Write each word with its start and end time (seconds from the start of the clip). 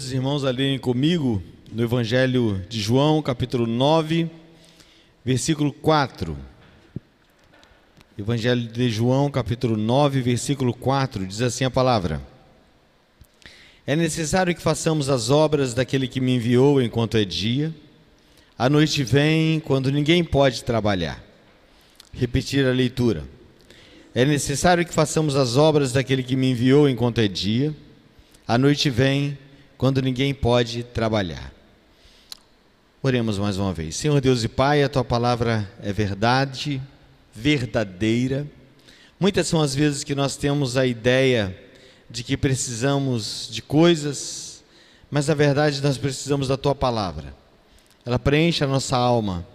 Convido 0.00 0.06
os 0.06 0.12
irmãos 0.12 0.44
a 0.44 0.50
lerem 0.50 0.78
comigo 0.78 1.42
no 1.70 1.82
Evangelho 1.82 2.64
de 2.70 2.80
João, 2.80 3.20
capítulo 3.20 3.66
9, 3.66 4.30
versículo 5.22 5.72
4. 5.74 6.36
Evangelho 8.18 8.62
de 8.62 8.88
João, 8.88 9.30
capítulo 9.30 9.76
9, 9.76 10.22
versículo 10.22 10.72
4, 10.72 11.26
diz 11.26 11.42
assim 11.42 11.64
a 11.64 11.70
palavra: 11.70 12.22
É 13.86 13.94
necessário 13.94 14.54
que 14.54 14.62
façamos 14.62 15.10
as 15.10 15.28
obras 15.28 15.74
daquele 15.74 16.08
que 16.08 16.20
me 16.20 16.34
enviou 16.34 16.80
enquanto 16.80 17.18
é 17.18 17.24
dia. 17.24 17.74
A 18.56 18.70
noite 18.70 19.04
vem 19.04 19.60
quando 19.60 19.92
ninguém 19.92 20.24
pode 20.24 20.64
trabalhar. 20.64 21.22
Repetir 22.12 22.66
a 22.66 22.72
leitura. 22.72 23.24
É 24.14 24.24
necessário 24.24 24.84
que 24.84 24.94
façamos 24.94 25.36
as 25.36 25.58
obras 25.58 25.92
daquele 25.92 26.22
que 26.22 26.36
me 26.36 26.50
enviou 26.52 26.88
enquanto 26.88 27.18
é 27.18 27.28
dia. 27.28 27.74
A 28.48 28.56
noite 28.56 28.88
vem 28.88 29.36
quando 29.80 30.02
ninguém 30.02 30.34
pode 30.34 30.82
trabalhar. 30.84 31.50
Oremos 33.02 33.38
mais 33.38 33.56
uma 33.56 33.72
vez. 33.72 33.96
Senhor 33.96 34.20
Deus 34.20 34.44
e 34.44 34.48
Pai, 34.48 34.82
a 34.82 34.90
tua 34.90 35.02
palavra 35.02 35.72
é 35.82 35.90
verdade, 35.90 36.82
verdadeira. 37.32 38.46
Muitas 39.18 39.46
são 39.46 39.62
as 39.62 39.74
vezes 39.74 40.04
que 40.04 40.14
nós 40.14 40.36
temos 40.36 40.76
a 40.76 40.84
ideia 40.84 41.58
de 42.10 42.22
que 42.22 42.36
precisamos 42.36 43.48
de 43.50 43.62
coisas, 43.62 44.62
mas 45.10 45.28
na 45.28 45.34
verdade 45.34 45.80
nós 45.80 45.96
precisamos 45.96 46.48
da 46.48 46.58
tua 46.58 46.74
palavra. 46.74 47.34
Ela 48.04 48.18
preenche 48.18 48.62
a 48.62 48.66
nossa 48.66 48.98
alma, 48.98 49.46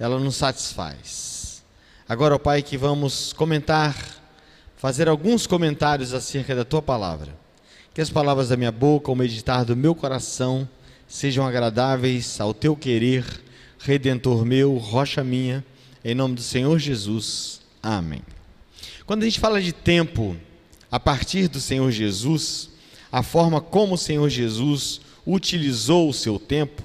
ela 0.00 0.18
nos 0.18 0.36
satisfaz. 0.36 1.62
Agora, 2.08 2.36
ó 2.36 2.38
Pai, 2.38 2.62
que 2.62 2.78
vamos 2.78 3.34
comentar, 3.34 3.94
fazer 4.78 5.10
alguns 5.10 5.46
comentários 5.46 6.14
acerca 6.14 6.54
da 6.54 6.64
tua 6.64 6.80
palavra. 6.80 7.47
Que 7.98 8.02
as 8.02 8.10
palavras 8.10 8.50
da 8.50 8.56
minha 8.56 8.70
boca, 8.70 9.10
o 9.10 9.16
meditar 9.16 9.64
do 9.64 9.74
meu 9.74 9.92
coração, 9.92 10.68
sejam 11.08 11.44
agradáveis 11.44 12.40
ao 12.40 12.54
teu 12.54 12.76
querer, 12.76 13.24
redentor 13.76 14.44
meu, 14.44 14.76
rocha 14.76 15.24
minha, 15.24 15.64
em 16.04 16.14
nome 16.14 16.36
do 16.36 16.40
Senhor 16.40 16.78
Jesus. 16.78 17.60
Amém. 17.82 18.22
Quando 19.04 19.22
a 19.22 19.24
gente 19.24 19.40
fala 19.40 19.60
de 19.60 19.72
tempo, 19.72 20.36
a 20.88 21.00
partir 21.00 21.48
do 21.48 21.58
Senhor 21.58 21.90
Jesus, 21.90 22.70
a 23.10 23.24
forma 23.24 23.60
como 23.60 23.96
o 23.96 23.98
Senhor 23.98 24.28
Jesus 24.28 25.00
utilizou 25.26 26.08
o 26.08 26.14
seu 26.14 26.38
tempo, 26.38 26.84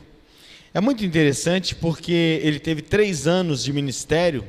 é 0.73 0.81
muito 0.81 1.05
interessante 1.05 1.75
porque 1.75 2.41
ele 2.41 2.59
teve 2.59 2.81
três 2.81 3.27
anos 3.27 3.63
de 3.63 3.71
ministério 3.71 4.43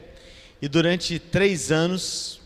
e 0.63 0.67
durante 0.67 1.19
três 1.19 1.71
anos 1.71 2.41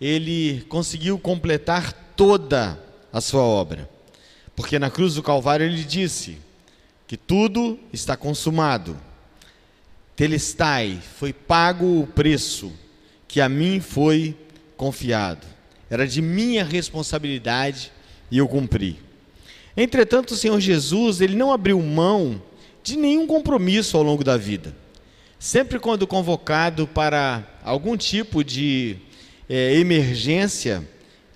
ele 0.00 0.66
conseguiu 0.68 1.20
completar 1.20 1.92
toda 2.16 2.89
a 3.12 3.20
sua 3.20 3.42
obra. 3.42 3.88
Porque 4.54 4.78
na 4.78 4.90
cruz 4.90 5.14
do 5.14 5.22
Calvário 5.22 5.66
ele 5.66 5.84
disse 5.84 6.38
que 7.06 7.16
tudo 7.16 7.78
está 7.92 8.16
consumado. 8.16 8.96
Telestai, 10.14 10.98
foi 11.18 11.32
pago 11.32 12.00
o 12.00 12.06
preço 12.06 12.72
que 13.26 13.40
a 13.40 13.48
mim 13.48 13.80
foi 13.80 14.36
confiado. 14.76 15.46
Era 15.88 16.06
de 16.06 16.20
minha 16.20 16.64
responsabilidade 16.64 17.90
e 18.30 18.38
eu 18.38 18.46
cumpri. 18.46 18.98
Entretanto, 19.76 20.32
o 20.32 20.36
Senhor 20.36 20.60
Jesus, 20.60 21.20
ele 21.20 21.36
não 21.36 21.52
abriu 21.52 21.80
mão 21.80 22.40
de 22.82 22.96
nenhum 22.96 23.26
compromisso 23.26 23.96
ao 23.96 24.02
longo 24.02 24.22
da 24.22 24.36
vida. 24.36 24.74
Sempre 25.38 25.78
quando 25.78 26.06
convocado 26.06 26.86
para 26.86 27.46
algum 27.64 27.96
tipo 27.96 28.44
de 28.44 28.96
é, 29.48 29.74
emergência, 29.76 30.86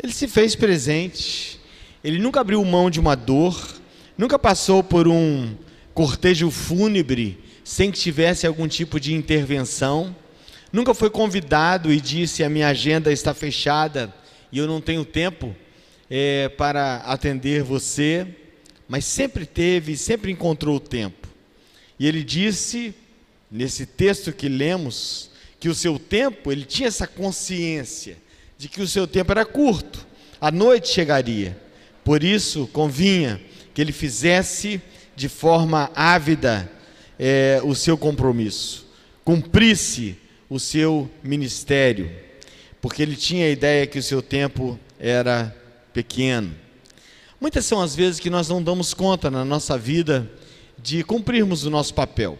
ele 0.03 0.13
se 0.13 0.29
fez 0.29 0.55
presente. 0.55 1.59
Ele 2.05 2.19
nunca 2.19 2.41
abriu 2.41 2.63
mão 2.63 2.91
de 2.91 3.01
uma 3.01 3.15
dor, 3.15 3.81
nunca 4.19 4.39
passou 4.39 4.85
por 4.85 5.09
um 5.09 5.57
cortejo 5.95 6.51
fúnebre 6.51 7.43
sem 7.65 7.91
que 7.91 7.99
tivesse 7.99 8.47
algum 8.47 8.69
tipo 8.69 9.01
de 9.01 9.15
intervenção. 9.15 10.15
Nunca 10.71 10.93
foi 10.93 11.09
convidado 11.09 11.91
e 11.91 11.99
disse: 11.99 12.45
A 12.45 12.51
minha 12.51 12.69
agenda 12.69 13.11
está 13.11 13.33
fechada 13.33 14.15
e 14.53 14.59
eu 14.59 14.67
não 14.67 14.83
tenho 14.83 15.03
tempo 15.03 15.57
é, 16.11 16.51
para 16.51 16.97
atender 16.99 17.63
você. 17.63 18.27
Mas 18.87 19.07
sempre 19.07 19.47
teve, 19.47 19.97
sempre 19.97 20.31
encontrou 20.31 20.77
o 20.77 20.81
tempo. 20.81 21.27
E 21.99 22.07
ele 22.07 22.23
disse, 22.23 22.95
nesse 23.51 23.87
texto 23.87 24.31
que 24.31 24.47
lemos, 24.47 25.31
que 25.59 25.71
o 25.71 25.75
seu 25.75 25.99
tempo, 25.99 26.53
ele 26.53 26.67
tinha 26.67 26.89
essa 26.89 27.07
consciência 27.07 28.19
de 28.59 28.69
que 28.69 28.83
o 28.83 28.87
seu 28.87 29.07
tempo 29.07 29.33
era 29.33 29.45
curto, 29.47 30.07
a 30.39 30.51
noite 30.51 30.89
chegaria. 30.89 31.64
Por 32.05 32.23
isso, 32.23 32.67
convinha 32.69 33.41
que 33.73 33.81
ele 33.81 33.93
fizesse 33.93 34.81
de 35.17 35.29
forma 35.29 35.91
ávida 35.95 36.71
é, 37.19 37.61
o 37.65 37.75
seu 37.75 37.97
compromisso, 37.97 38.87
cumprisse 39.25 40.17
o 40.51 40.61
seu 40.61 41.11
ministério, 41.23 42.11
porque 42.81 43.03
ele 43.03 43.17
tinha 43.17 43.47
a 43.47 43.51
ideia 43.51 43.87
que 43.87 43.99
o 43.99 44.03
seu 44.03 44.21
tempo 44.21 44.79
era 44.99 45.55
pequeno. 45.93 46.55
Muitas 47.41 47.65
são 47.65 47.81
as 47.81 47.95
vezes 47.95 48.21
que 48.21 48.31
nós 48.31 48.49
não 48.49 48.63
damos 48.63 48.93
conta 48.93 49.31
na 49.31 49.45
nossa 49.45 49.79
vida 49.79 50.31
de 50.83 51.03
cumprirmos 51.03 51.65
o 51.65 51.71
nosso 51.71 51.95
papel, 51.95 52.39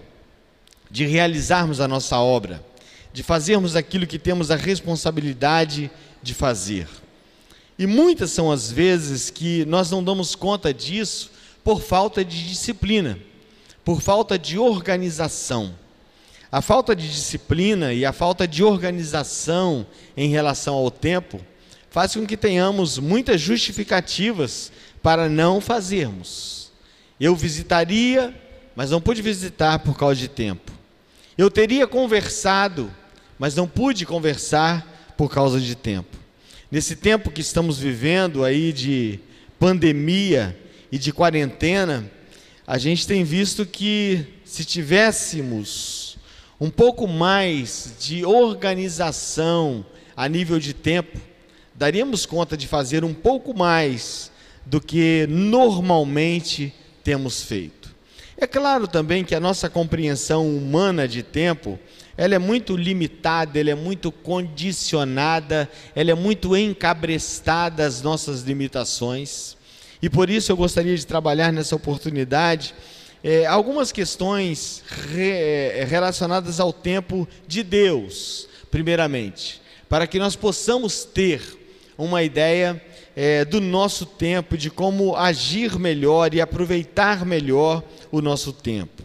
de 0.91 1.07
realizarmos 1.07 1.81
a 1.81 1.89
nossa 1.89 2.19
obra, 2.19 2.65
de 3.13 3.23
fazermos 3.23 3.77
aquilo 3.77 4.07
que 4.07 4.19
temos 4.19 4.51
a 4.51 4.57
responsabilidade 4.57 5.91
de 6.23 6.35
fazer. 6.35 6.89
E 7.79 7.87
muitas 7.87 8.31
são 8.31 8.53
as 8.53 8.71
vezes 8.71 9.31
que 9.31 9.65
nós 9.65 9.91
não 9.91 10.03
damos 10.03 10.35
conta 10.35 10.73
disso 10.73 11.31
por 11.65 11.81
falta 11.83 12.25
de 12.25 12.49
disciplina, 12.49 13.19
por 13.85 14.01
falta 14.01 14.39
de 14.39 14.59
organização. 14.59 15.75
A 16.53 16.63
falta 16.63 16.95
de 16.95 17.11
disciplina 17.11 17.93
e 17.93 18.05
a 18.05 18.13
falta 18.13 18.47
de 18.47 18.63
organização 18.63 19.85
em 20.17 20.29
relação 20.29 20.75
ao 20.75 20.91
tempo 20.91 21.41
faz 21.91 22.15
com 22.15 22.25
que 22.25 22.37
tenhamos 22.37 22.99
muitas 22.99 23.41
justificativas 23.41 24.71
para 25.03 25.29
não 25.29 25.61
fazermos. 25.61 26.71
Eu 27.19 27.35
visitaria, 27.35 28.35
mas 28.77 28.91
não 28.91 29.01
pude 29.01 29.21
visitar 29.21 29.81
por 29.81 29.97
causa 29.97 30.17
de 30.17 30.29
tempo. 30.29 30.73
Eu 31.37 31.51
teria 31.51 31.87
conversado, 31.87 32.93
mas 33.39 33.57
não 33.57 33.67
pude 33.67 34.07
conversar 34.07 35.15
por 35.17 35.29
causa 35.29 35.61
de 35.61 35.75
tempo. 35.75 36.24
Nesse 36.75 36.97
tempo 36.97 37.31
que 37.31 37.41
estamos 37.41 37.79
vivendo 37.79 38.43
aí 38.43 38.73
de 38.73 39.21
pandemia 39.61 40.59
e 40.91 40.99
de 40.99 41.13
quarentena, 41.13 42.11
a 42.67 42.79
gente 42.79 43.07
tem 43.07 43.23
visto 43.23 43.65
que 43.65 44.27
se 44.45 44.65
tivéssemos 44.65 46.19
um 46.61 46.69
pouco 46.69 47.07
mais 47.07 47.95
de 48.01 48.25
organização 48.25 49.87
a 50.17 50.29
nível 50.29 50.59
de 50.59 50.75
tempo, 50.75 51.17
daríamos 51.77 52.27
conta 52.27 52.57
de 52.57 52.67
fazer 52.67 53.05
um 53.05 53.15
pouco 53.15 53.57
mais 53.57 54.33
do 54.67 54.81
que 54.81 55.29
normalmente 55.31 56.75
temos 57.05 57.41
feito. 57.41 57.95
É 58.37 58.49
claro 58.49 58.89
também 58.89 59.25
que 59.25 59.37
a 59.37 59.39
nossa 59.39 59.71
compreensão 59.71 60.49
humana 60.49 61.07
de 61.07 61.23
tempo 61.23 61.79
ela 62.17 62.35
é 62.35 62.39
muito 62.39 62.77
limitada, 62.77 63.59
ela 63.59 63.71
é 63.71 63.75
muito 63.75 64.13
condicionada, 64.13 65.69
ela 65.95 66.11
é 66.11 66.15
muito 66.15 66.57
encabrestada 66.57 67.85
às 67.85 68.03
nossas 68.03 68.43
limitações. 68.43 69.57
E 70.01 70.09
por 70.09 70.31
isso 70.31 70.53
eu 70.53 70.57
gostaria 70.57 70.97
de 70.97 71.07
trabalhar 71.07 71.53
nessa 71.53 71.75
oportunidade 71.75 72.75
é, 73.27 73.47
algumas 73.47 73.91
questões 73.91 74.85
re, 75.09 75.31
é, 75.31 75.87
relacionadas 75.89 76.61
ao 76.61 76.75
tempo 76.75 77.27
de 77.49 77.63
Deus, 77.63 78.47
primeiramente, 78.71 79.63
para 79.89 80.07
que 80.07 80.19
nós 80.19 80.37
possamos 80.37 81.05
ter 81.05 81.41
uma 81.97 82.23
ideia 82.23 82.83
é, 83.17 83.43
do 83.45 83.63
nosso 83.63 84.05
tempo, 84.05 84.59
de 84.59 84.71
como 84.71 85.17
agir 85.17 85.79
melhor 85.79 86.35
e 86.35 86.41
aproveitar 86.41 87.25
melhor 87.25 87.83
o 88.13 88.21
nosso 88.21 88.53
tempo. 88.53 89.03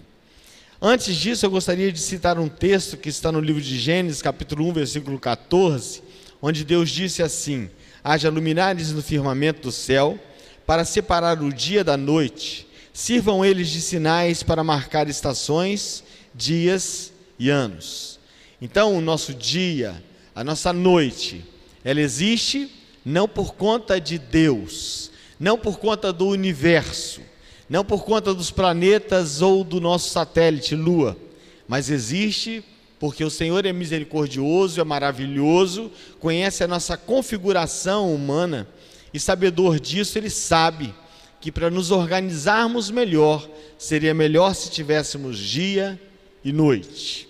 Antes 0.81 1.17
disso, 1.17 1.45
eu 1.45 1.51
gostaria 1.51 1.91
de 1.91 1.99
citar 1.99 2.39
um 2.39 2.47
texto 2.47 2.95
que 2.95 3.09
está 3.09 3.33
no 3.33 3.41
livro 3.41 3.61
de 3.61 3.77
Gênesis, 3.77 4.21
capítulo 4.21 4.65
1, 4.69 4.73
versículo 4.73 5.19
14, 5.19 6.01
onde 6.41 6.63
Deus 6.63 6.89
disse 6.89 7.21
assim: 7.21 7.69
Haja 8.01 8.29
luminares 8.29 8.93
no 8.93 9.01
firmamento 9.01 9.63
do 9.63 9.71
céu, 9.73 10.17
para 10.65 10.85
separar 10.85 11.43
o 11.43 11.51
dia 11.51 11.83
da 11.83 11.97
noite, 11.97 12.65
sirvam 12.93 13.43
eles 13.43 13.67
de 13.67 13.81
sinais 13.81 14.41
para 14.41 14.63
marcar 14.63 15.09
estações, 15.09 16.01
dias 16.33 17.11
e 17.37 17.49
anos. 17.49 18.17
Então, 18.61 18.95
o 18.95 19.01
nosso 19.01 19.33
dia, 19.33 20.01
a 20.33 20.45
nossa 20.45 20.71
noite, 20.71 21.43
ela 21.83 21.99
existe 21.99 22.71
não 23.03 23.27
por 23.27 23.53
conta 23.53 23.99
de 23.99 24.17
Deus, 24.17 25.11
não 25.37 25.57
por 25.57 25.77
conta 25.77 26.13
do 26.13 26.25
universo, 26.27 27.19
não 27.69 27.85
por 27.85 28.03
conta 28.03 28.33
dos 28.33 28.49
planetas 28.49 29.41
ou 29.41 29.63
do 29.63 29.79
nosso 29.79 30.09
satélite 30.09 30.75
Lua, 30.75 31.15
mas 31.67 31.89
existe 31.89 32.63
porque 32.99 33.23
o 33.23 33.29
Senhor 33.29 33.65
é 33.65 33.71
misericordioso, 33.71 34.81
é 34.81 34.83
maravilhoso, 34.83 35.89
conhece 36.19 36.63
a 36.63 36.67
nossa 36.67 36.97
configuração 36.97 38.13
humana 38.13 38.67
e, 39.13 39.19
sabedor 39.19 39.79
disso, 39.79 40.17
Ele 40.17 40.29
sabe 40.29 40.93
que 41.39 41.51
para 41.51 41.69
nos 41.69 41.91
organizarmos 41.91 42.91
melhor, 42.91 43.47
seria 43.77 44.13
melhor 44.13 44.53
se 44.53 44.69
tivéssemos 44.69 45.37
dia 45.39 45.99
e 46.43 46.51
noite. 46.51 47.29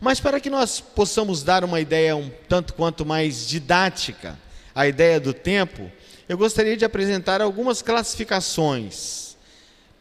Mas 0.00 0.18
para 0.18 0.40
que 0.40 0.48
nós 0.48 0.80
possamos 0.80 1.42
dar 1.42 1.62
uma 1.62 1.80
ideia 1.80 2.16
um 2.16 2.30
tanto 2.48 2.72
quanto 2.74 3.04
mais 3.04 3.46
didática, 3.46 4.38
a 4.74 4.88
ideia 4.88 5.20
do 5.20 5.34
tempo, 5.34 5.92
eu 6.28 6.38
gostaria 6.38 6.76
de 6.76 6.84
apresentar 6.84 7.42
algumas 7.42 7.82
classificações. 7.82 9.31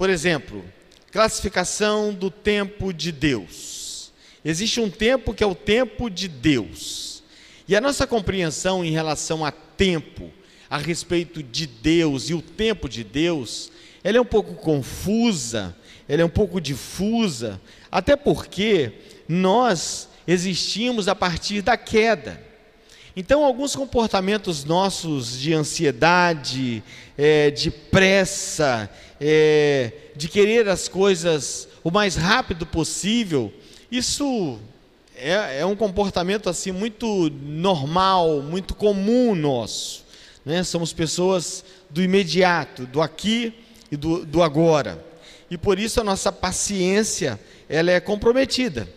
Por 0.01 0.09
exemplo, 0.09 0.65
classificação 1.12 2.12
do 2.12 2.31
tempo 2.31 2.92
de 2.92 3.12
Deus. 3.12 4.12
Existe 4.44 4.80
um 4.80 4.89
tempo 4.89 5.31
que 5.31 5.44
é 5.44 5.45
o 5.45 5.53
tempo 5.53 6.09
de 6.09 6.27
Deus. 6.27 7.21
E 7.68 7.75
a 7.75 7.81
nossa 7.81 8.07
compreensão 8.07 8.83
em 8.83 8.89
relação 8.89 9.45
a 9.45 9.51
tempo, 9.51 10.31
a 10.68 10.80
respeito 10.80 11.44
de 11.44 11.68
Deus 11.68 12.31
e 12.31 12.33
o 12.33 12.42
tempo 12.42 12.89
de 12.89 13.03
Deus, 13.03 13.71
ela 14.03 14.18
é 14.18 14.19
um 14.19 14.25
pouco 14.25 14.56
confusa, 14.56 15.77
ela 16.09 16.24
é 16.24 16.25
um 16.25 16.30
pouco 16.30 16.59
difusa, 16.59 17.62
até 17.92 18.15
porque 18.15 18.94
nós 19.30 20.09
existimos 20.25 21.07
a 21.07 21.13
partir 21.13 21.62
da 21.62 21.77
queda. 21.77 22.42
Então, 23.15 23.44
alguns 23.44 23.75
comportamentos 23.75 24.63
nossos 24.63 25.38
de 25.38 25.54
ansiedade, 25.54 26.81
é, 27.15 27.51
de 27.51 27.69
pressa, 27.69 28.89
é, 29.21 29.91
de 30.15 30.27
querer 30.27 30.68
as 30.68 30.88
coisas 30.88 31.68
o 31.83 31.91
mais 31.91 32.15
rápido 32.15 32.65
possível, 32.65 33.53
isso 33.91 34.59
é, 35.15 35.59
é 35.59 35.65
um 35.65 35.75
comportamento 35.75 36.50
assim 36.50 36.71
muito 36.71 37.29
normal, 37.44 38.41
muito 38.41 38.73
comum 38.73 39.35
nosso. 39.35 40.03
Né? 40.44 40.63
Somos 40.63 40.91
pessoas 40.91 41.63
do 41.88 42.01
imediato, 42.01 42.88
do 42.88 43.00
aqui 43.00 43.53
e 43.91 43.95
do, 43.95 44.25
do 44.25 44.41
agora. 44.41 45.06
E 45.51 45.57
por 45.57 45.77
isso 45.77 46.01
a 46.01 46.03
nossa 46.03 46.31
paciência 46.31 47.39
ela 47.69 47.91
é 47.91 48.00
comprometida 48.00 48.88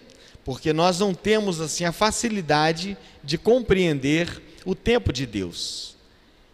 porque 0.45 0.73
nós 0.73 0.99
não 0.99 1.15
temos 1.15 1.61
assim 1.61 1.85
a 1.85 1.93
facilidade 1.93 2.97
de 3.23 3.39
compreender 3.39 4.43
o 4.65 4.75
tempo 4.75 5.13
de 5.13 5.27
Deus. 5.27 5.97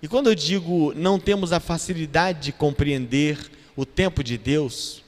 E 0.01 0.09
quando 0.09 0.29
eu 0.29 0.35
digo 0.35 0.95
não 0.95 1.19
temos 1.19 1.53
a 1.53 1.61
facilidade 1.61 2.41
de 2.41 2.53
compreender 2.53 3.39
o 3.81 3.87
tempo 3.87 4.23
de 4.23 4.37
Deus, 4.37 5.03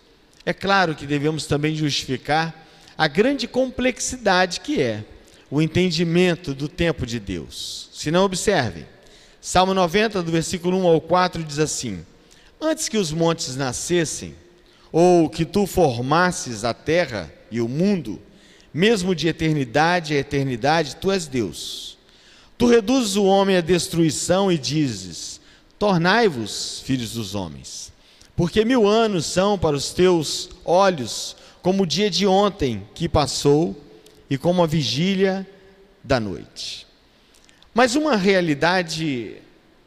é 0.46 0.52
claro 0.54 0.94
que 0.94 1.06
devemos 1.06 1.44
também 1.44 1.76
justificar 1.76 2.66
a 2.96 3.06
grande 3.06 3.46
complexidade 3.46 4.60
que 4.60 4.80
é 4.80 5.04
o 5.50 5.60
entendimento 5.60 6.54
do 6.54 6.68
tempo 6.68 7.04
de 7.04 7.20
Deus. 7.20 7.90
Se 7.92 8.10
não 8.10 8.24
observem, 8.24 8.86
Salmo 9.42 9.74
90, 9.74 10.22
do 10.22 10.32
versículo 10.32 10.78
1 10.78 10.86
ao 10.86 11.02
4 11.02 11.44
diz 11.44 11.58
assim: 11.58 12.02
Antes 12.58 12.88
que 12.88 12.96
os 12.96 13.12
montes 13.12 13.56
nascessem, 13.56 14.34
ou 14.90 15.28
que 15.28 15.44
tu 15.44 15.66
formasses 15.66 16.64
a 16.64 16.72
terra 16.72 17.30
e 17.50 17.60
o 17.60 17.68
mundo, 17.68 18.22
mesmo 18.72 19.14
de 19.14 19.28
eternidade 19.28 20.14
a 20.14 20.18
eternidade, 20.18 20.96
tu 20.96 21.12
és 21.12 21.26
Deus. 21.26 21.98
Tu 22.56 22.66
reduzes 22.66 23.16
o 23.16 23.24
homem 23.24 23.58
à 23.58 23.60
destruição 23.60 24.50
e 24.50 24.56
dizes: 24.56 25.42
Tornai-vos 25.78 26.80
filhos 26.86 27.12
dos 27.12 27.34
homens. 27.34 27.92
Porque 28.42 28.64
mil 28.64 28.88
anos 28.88 29.26
são 29.26 29.56
para 29.56 29.76
os 29.76 29.92
teus 29.92 30.50
olhos 30.64 31.36
como 31.62 31.84
o 31.84 31.86
dia 31.86 32.10
de 32.10 32.26
ontem 32.26 32.82
que 32.92 33.08
passou 33.08 33.80
e 34.28 34.36
como 34.36 34.64
a 34.64 34.66
vigília 34.66 35.48
da 36.02 36.18
noite. 36.18 36.84
Mas 37.72 37.94
uma 37.94 38.16
realidade 38.16 39.36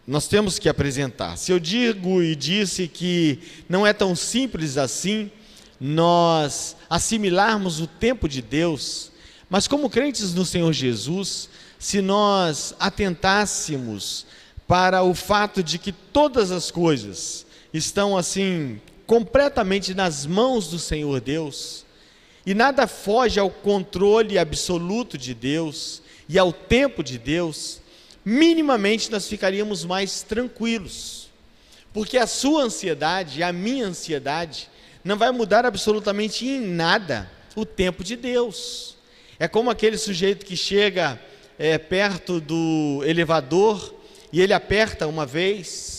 nós 0.08 0.30
temos 0.30 0.58
que 0.58 0.70
apresentar. 0.70 1.38
Se 1.38 1.52
eu 1.52 1.60
digo 1.60 2.24
e 2.24 2.34
disse 2.34 2.88
que 2.88 3.40
não 3.68 3.86
é 3.86 3.92
tão 3.92 4.16
simples 4.16 4.78
assim, 4.78 5.30
nós 5.78 6.78
assimilarmos 6.90 7.82
o 7.82 7.88
tempo 7.88 8.26
de 8.26 8.42
Deus, 8.42 9.12
mas 9.50 9.68
como 9.68 9.90
crentes 9.90 10.34
no 10.34 10.46
Senhor 10.46 10.72
Jesus, 10.72 11.50
se 11.78 12.02
nós 12.02 12.74
atentássemos 12.80 14.26
para 14.66 15.04
o 15.04 15.14
fato 15.14 15.62
de 15.62 15.78
que 15.78 15.92
todas 15.92 16.52
as 16.52 16.72
coisas 16.72 17.45
estão 17.78 18.18
assim 18.18 18.80
completamente 19.06 19.94
nas 19.94 20.26
mãos 20.26 20.70
do 20.70 20.80
Senhor 20.80 21.20
Deus, 21.22 21.86
e 22.46 22.54
nada 22.54 22.88
foge 22.88 23.40
ao 23.40 23.50
controle 23.50 24.38
absoluto 24.38 25.18
de 25.18 25.34
Deus 25.34 26.02
e 26.30 26.38
ao 26.38 26.54
tempo 26.54 27.04
de 27.04 27.18
Deus, 27.18 27.82
minimamente 28.24 29.12
nós 29.12 29.28
ficaríamos 29.28 29.84
mais 29.84 30.22
tranquilos. 30.22 31.28
Porque 31.94 32.18
a 32.18 32.28
sua 32.28 32.64
ansiedade, 32.64 33.42
a 33.42 33.52
minha 33.54 33.86
ansiedade, 33.86 34.70
não 35.04 35.18
vai 35.18 35.32
mudar 35.32 35.66
absolutamente 35.66 36.48
em 36.48 36.60
nada 36.60 37.30
o 37.56 37.66
tempo 37.66 38.04
de 38.04 38.16
Deus. 38.16 38.96
É 39.40 39.48
como 39.48 39.70
aquele 39.70 39.98
sujeito 39.98 40.46
que 40.46 40.58
chega 40.58 41.20
é, 41.58 41.78
perto 41.78 42.40
do 42.40 43.02
elevador 43.06 43.94
e 44.32 44.42
ele 44.42 44.54
aperta 44.54 45.08
uma 45.08 45.26
vez 45.26 45.95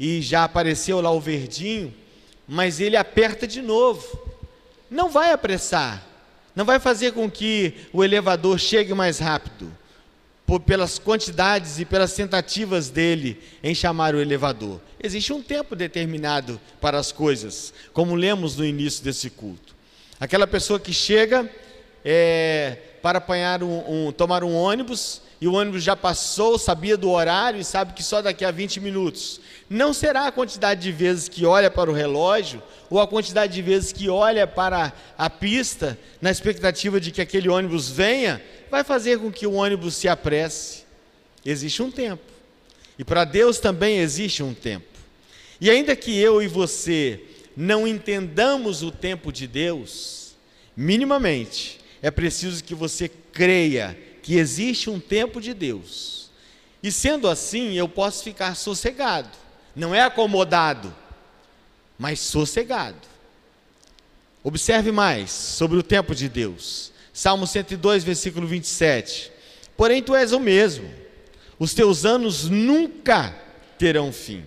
e 0.00 0.22
já 0.22 0.44
apareceu 0.44 0.98
lá 0.98 1.10
o 1.10 1.20
verdinho, 1.20 1.92
mas 2.48 2.80
ele 2.80 2.96
aperta 2.96 3.46
de 3.46 3.60
novo. 3.60 4.18
Não 4.90 5.10
vai 5.10 5.30
apressar, 5.30 6.02
não 6.56 6.64
vai 6.64 6.80
fazer 6.80 7.12
com 7.12 7.30
que 7.30 7.74
o 7.92 8.02
elevador 8.02 8.58
chegue 8.58 8.94
mais 8.94 9.18
rápido 9.18 9.70
por, 10.46 10.58
pelas 10.58 10.98
quantidades 10.98 11.78
e 11.78 11.84
pelas 11.84 12.14
tentativas 12.14 12.88
dele 12.88 13.42
em 13.62 13.74
chamar 13.74 14.14
o 14.14 14.20
elevador. 14.20 14.80
Existe 15.02 15.34
um 15.34 15.42
tempo 15.42 15.76
determinado 15.76 16.58
para 16.80 16.98
as 16.98 17.12
coisas, 17.12 17.74
como 17.92 18.14
lemos 18.14 18.56
no 18.56 18.64
início 18.64 19.04
desse 19.04 19.28
culto. 19.28 19.76
Aquela 20.18 20.46
pessoa 20.46 20.80
que 20.80 20.94
chega 20.94 21.48
é, 22.02 22.78
para 23.02 23.18
apanhar 23.18 23.62
um, 23.62 24.06
um, 24.08 24.12
tomar 24.12 24.42
um 24.42 24.54
ônibus 24.54 25.20
e 25.40 25.48
o 25.48 25.54
ônibus 25.54 25.82
já 25.82 25.96
passou, 25.96 26.58
sabia 26.58 26.96
do 26.96 27.10
horário 27.10 27.60
e 27.60 27.64
sabe 27.64 27.94
que 27.94 28.02
só 28.02 28.20
daqui 28.20 28.44
a 28.44 28.50
20 28.50 28.80
minutos. 28.80 29.40
Não 29.70 29.94
será 29.94 30.26
a 30.26 30.32
quantidade 30.32 30.82
de 30.82 30.90
vezes 30.90 31.28
que 31.28 31.46
olha 31.46 31.70
para 31.70 31.88
o 31.88 31.94
relógio 31.94 32.60
ou 32.90 32.98
a 32.98 33.06
quantidade 33.06 33.52
de 33.52 33.62
vezes 33.62 33.92
que 33.92 34.08
olha 34.08 34.44
para 34.44 34.92
a 35.16 35.30
pista 35.30 35.96
na 36.20 36.28
expectativa 36.28 37.00
de 37.00 37.12
que 37.12 37.20
aquele 37.20 37.48
ônibus 37.48 37.88
venha 37.88 38.42
vai 38.68 38.82
fazer 38.82 39.20
com 39.20 39.30
que 39.30 39.46
o 39.46 39.52
ônibus 39.52 39.94
se 39.94 40.08
apresse. 40.08 40.82
Existe 41.46 41.84
um 41.84 41.90
tempo. 41.90 42.24
E 42.98 43.04
para 43.04 43.24
Deus 43.24 43.60
também 43.60 44.00
existe 44.00 44.42
um 44.42 44.52
tempo. 44.52 44.86
E 45.60 45.70
ainda 45.70 45.94
que 45.94 46.18
eu 46.18 46.42
e 46.42 46.48
você 46.48 47.22
não 47.56 47.86
entendamos 47.86 48.82
o 48.82 48.90
tempo 48.90 49.32
de 49.32 49.46
Deus, 49.46 50.34
minimamente, 50.76 51.78
é 52.02 52.10
preciso 52.10 52.64
que 52.64 52.74
você 52.74 53.08
creia 53.08 53.96
que 54.20 54.36
existe 54.36 54.90
um 54.90 54.98
tempo 54.98 55.40
de 55.40 55.54
Deus. 55.54 56.28
E 56.82 56.90
sendo 56.90 57.28
assim, 57.28 57.74
eu 57.74 57.88
posso 57.88 58.24
ficar 58.24 58.56
sossegado. 58.56 59.49
Não 59.74 59.94
é 59.94 60.02
acomodado, 60.02 60.94
mas 61.98 62.20
sossegado. 62.20 62.96
Observe 64.42 64.90
mais 64.90 65.30
sobre 65.30 65.76
o 65.78 65.82
tempo 65.82 66.14
de 66.14 66.28
Deus. 66.28 66.92
Salmo 67.12 67.46
102, 67.46 68.02
versículo 68.02 68.46
27. 68.46 69.30
Porém, 69.76 70.02
tu 70.02 70.14
és 70.14 70.32
o 70.32 70.40
mesmo, 70.40 70.90
os 71.58 71.74
teus 71.74 72.04
anos 72.04 72.48
nunca 72.48 73.34
terão 73.78 74.12
fim. 74.12 74.44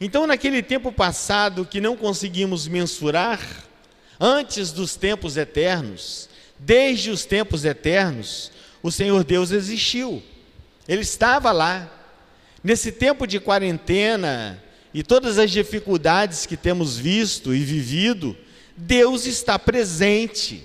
Então, 0.00 0.26
naquele 0.26 0.62
tempo 0.62 0.92
passado 0.92 1.64
que 1.64 1.80
não 1.80 1.96
conseguimos 1.96 2.68
mensurar, 2.68 3.40
antes 4.20 4.72
dos 4.72 4.96
tempos 4.96 5.36
eternos, 5.36 6.28
desde 6.58 7.10
os 7.10 7.24
tempos 7.24 7.64
eternos, 7.64 8.50
o 8.82 8.90
Senhor 8.90 9.24
Deus 9.24 9.50
existiu, 9.50 10.22
Ele 10.86 11.02
estava 11.02 11.52
lá. 11.52 11.90
Nesse 12.66 12.90
tempo 12.90 13.28
de 13.28 13.38
quarentena 13.38 14.60
e 14.92 15.00
todas 15.00 15.38
as 15.38 15.52
dificuldades 15.52 16.46
que 16.46 16.56
temos 16.56 16.98
visto 16.98 17.54
e 17.54 17.60
vivido, 17.60 18.36
Deus 18.76 19.24
está 19.24 19.56
presente. 19.56 20.64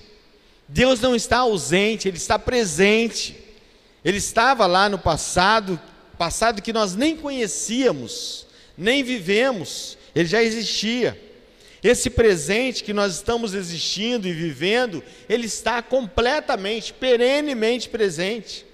Deus 0.68 1.00
não 1.00 1.16
está 1.16 1.38
ausente, 1.38 2.08
Ele 2.08 2.18
está 2.18 2.40
presente. 2.40 3.38
Ele 4.04 4.18
estava 4.18 4.66
lá 4.66 4.90
no 4.90 4.98
passado, 4.98 5.80
passado 6.18 6.64
que 6.64 6.74
nós 6.74 6.96
nem 6.96 7.16
conhecíamos, 7.16 8.48
nem 8.76 9.04
vivemos, 9.04 9.96
ele 10.16 10.28
já 10.28 10.42
existia. 10.42 11.16
Esse 11.84 12.10
presente 12.10 12.84
que 12.84 12.94
nós 12.94 13.14
estamos 13.14 13.54
existindo 13.54 14.28
e 14.28 14.34
vivendo, 14.34 15.04
ele 15.30 15.46
está 15.46 15.84
completamente, 15.84 16.94
perenemente 16.94 17.88
presente. 17.90 18.66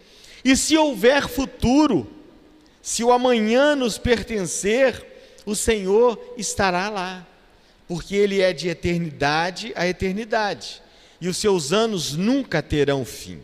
E 0.46 0.56
se 0.56 0.78
houver 0.78 1.28
futuro, 1.28 2.16
se 2.88 3.04
o 3.04 3.12
amanhã 3.12 3.76
nos 3.76 3.98
pertencer, 3.98 5.06
o 5.46 5.54
Senhor 5.54 6.18
estará 6.38 6.90
lá, 6.90 7.28
porque 7.86 8.16
Ele 8.16 8.40
é 8.40 8.54
de 8.54 8.70
eternidade 8.70 9.74
a 9.76 9.86
eternidade 9.86 10.82
e 11.20 11.28
os 11.28 11.36
seus 11.36 11.74
anos 11.74 12.16
nunca 12.16 12.62
terão 12.62 13.04
fim. 13.04 13.42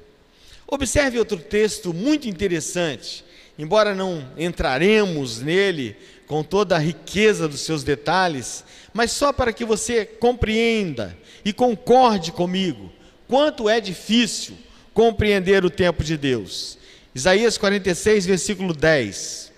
Observe 0.65 1.19
outro 1.19 1.37
texto 1.39 1.93
muito 1.93 2.25
interessante, 2.25 3.25
embora 3.59 3.93
não 3.93 4.25
entraremos 4.37 5.41
nele 5.41 5.97
com 6.25 6.41
toda 6.41 6.77
a 6.77 6.79
riqueza 6.79 7.45
dos 7.45 7.59
seus 7.59 7.83
detalhes, 7.83 8.63
mas 8.93 9.11
só 9.11 9.33
para 9.33 9.51
que 9.51 9.65
você 9.65 10.05
compreenda 10.05 11.17
e 11.43 11.51
concorde 11.51 12.31
comigo 12.31 12.89
quanto 13.27 13.67
é 13.67 13.81
difícil 13.81 14.55
compreender 14.93 15.65
o 15.65 15.69
tempo 15.69 16.01
de 16.01 16.15
Deus. 16.15 16.81
Isaías 17.15 17.57
46, 17.57 18.25
versículo 18.25 18.73
10. 18.73 19.51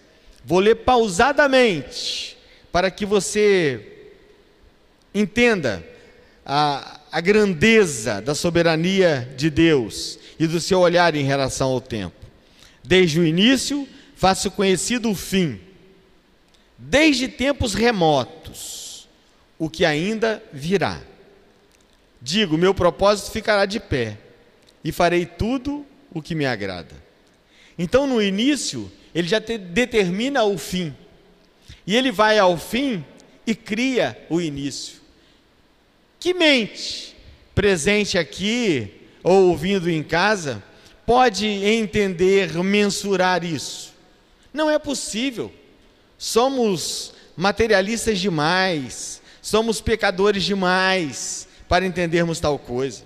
Vou 0.44 0.60
ler 0.60 0.76
pausadamente 0.76 2.38
para 2.72 2.92
que 2.92 3.06
você 3.06 4.10
entenda 5.14 5.84
a, 6.46 7.00
a 7.12 7.22
grandeza 7.22 8.22
da 8.22 8.36
soberania 8.36 9.34
de 9.38 9.50
Deus 9.50 10.20
e 10.38 10.46
do 10.46 10.60
seu 10.60 10.80
olhar 10.80 11.16
em 11.16 11.24
relação 11.24 11.70
ao 11.70 11.80
tempo. 11.80 12.16
Desde 12.84 13.20
o 13.20 13.26
início, 13.26 13.88
faço 14.16 14.52
conhecido 14.52 15.10
o 15.10 15.16
fim, 15.16 15.60
desde 16.78 17.28
tempos 17.28 17.74
remotos, 17.74 19.08
o 19.58 19.70
que 19.70 19.86
ainda 19.86 20.44
virá. 20.52 21.02
Digo: 22.22 22.58
meu 22.58 22.74
propósito 22.74 23.32
ficará 23.32 23.66
de 23.66 23.80
pé, 23.80 24.18
e 24.84 24.92
farei 24.92 25.26
tudo 25.26 25.86
o 26.14 26.22
que 26.22 26.36
me 26.36 26.46
agrada. 26.46 27.05
Então, 27.78 28.08
no 28.08 28.22
início, 28.22 28.92
ele 29.14 29.28
já 29.28 29.40
te, 29.42 29.58
determina 29.58 30.44
o 30.44 30.58
fim, 30.58 30.96
e 31.86 31.96
ele 31.96 32.12
vai 32.12 32.40
ao 32.40 32.58
fim 32.58 33.04
e 33.46 33.54
cria 33.54 34.18
o 34.30 34.42
início. 34.42 35.02
Que 36.20 36.34
mente 36.34 37.16
presente 37.54 38.18
aqui 38.18 38.92
ou 39.24 39.50
ouvindo 39.50 39.90
em 39.90 40.02
casa 40.02 40.64
pode 41.06 41.46
entender, 41.46 42.54
mensurar 42.64 43.44
isso? 43.44 43.94
Não 44.52 44.70
é 44.70 44.80
possível. 44.80 45.54
Somos 46.18 47.14
materialistas 47.36 48.20
demais, 48.20 49.22
somos 49.42 49.82
pecadores 49.82 50.44
demais 50.44 51.48
para 51.68 51.86
entendermos 51.86 52.40
tal 52.40 52.58
coisa. 52.58 53.04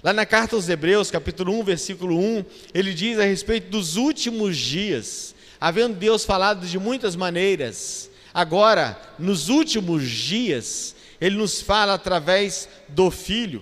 Lá 0.00 0.12
na 0.12 0.24
carta 0.24 0.54
aos 0.54 0.68
Hebreus, 0.68 1.10
capítulo 1.10 1.52
1, 1.58 1.64
versículo 1.64 2.16
1, 2.16 2.44
ele 2.72 2.94
diz 2.94 3.18
a 3.18 3.24
respeito 3.24 3.68
dos 3.68 3.96
últimos 3.96 4.56
dias, 4.56 5.34
havendo 5.60 5.96
Deus 5.96 6.24
falado 6.24 6.64
de 6.68 6.78
muitas 6.78 7.16
maneiras, 7.16 8.08
agora, 8.32 8.96
nos 9.18 9.48
últimos 9.48 10.08
dias, 10.08 10.94
ele 11.20 11.34
nos 11.36 11.60
fala 11.60 11.94
através 11.94 12.68
do 12.86 13.10
Filho. 13.10 13.60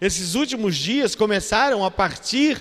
Esses 0.00 0.34
últimos 0.34 0.76
dias 0.76 1.14
começaram 1.14 1.84
a 1.84 1.90
partir 1.90 2.60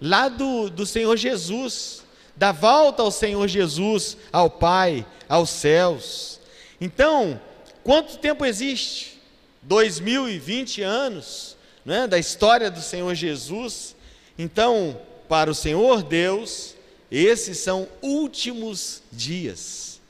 lá 0.00 0.28
do, 0.28 0.70
do 0.70 0.86
Senhor 0.86 1.16
Jesus, 1.16 2.04
da 2.36 2.52
volta 2.52 3.02
ao 3.02 3.10
Senhor 3.10 3.48
Jesus, 3.48 4.16
ao 4.32 4.48
Pai, 4.48 5.04
aos 5.28 5.50
céus. 5.50 6.38
Então, 6.80 7.40
quanto 7.82 8.18
tempo 8.18 8.46
existe? 8.46 9.20
2020 9.64 10.80
anos 10.82 11.56
né, 11.84 12.06
da 12.06 12.18
história 12.18 12.70
do 12.70 12.80
Senhor 12.80 13.14
Jesus. 13.14 13.94
Então, 14.38 15.00
para 15.28 15.50
o 15.50 15.54
Senhor 15.54 16.02
Deus, 16.02 16.74
esses 17.10 17.58
são 17.58 17.88
últimos 18.00 19.02
dias. 19.12 20.00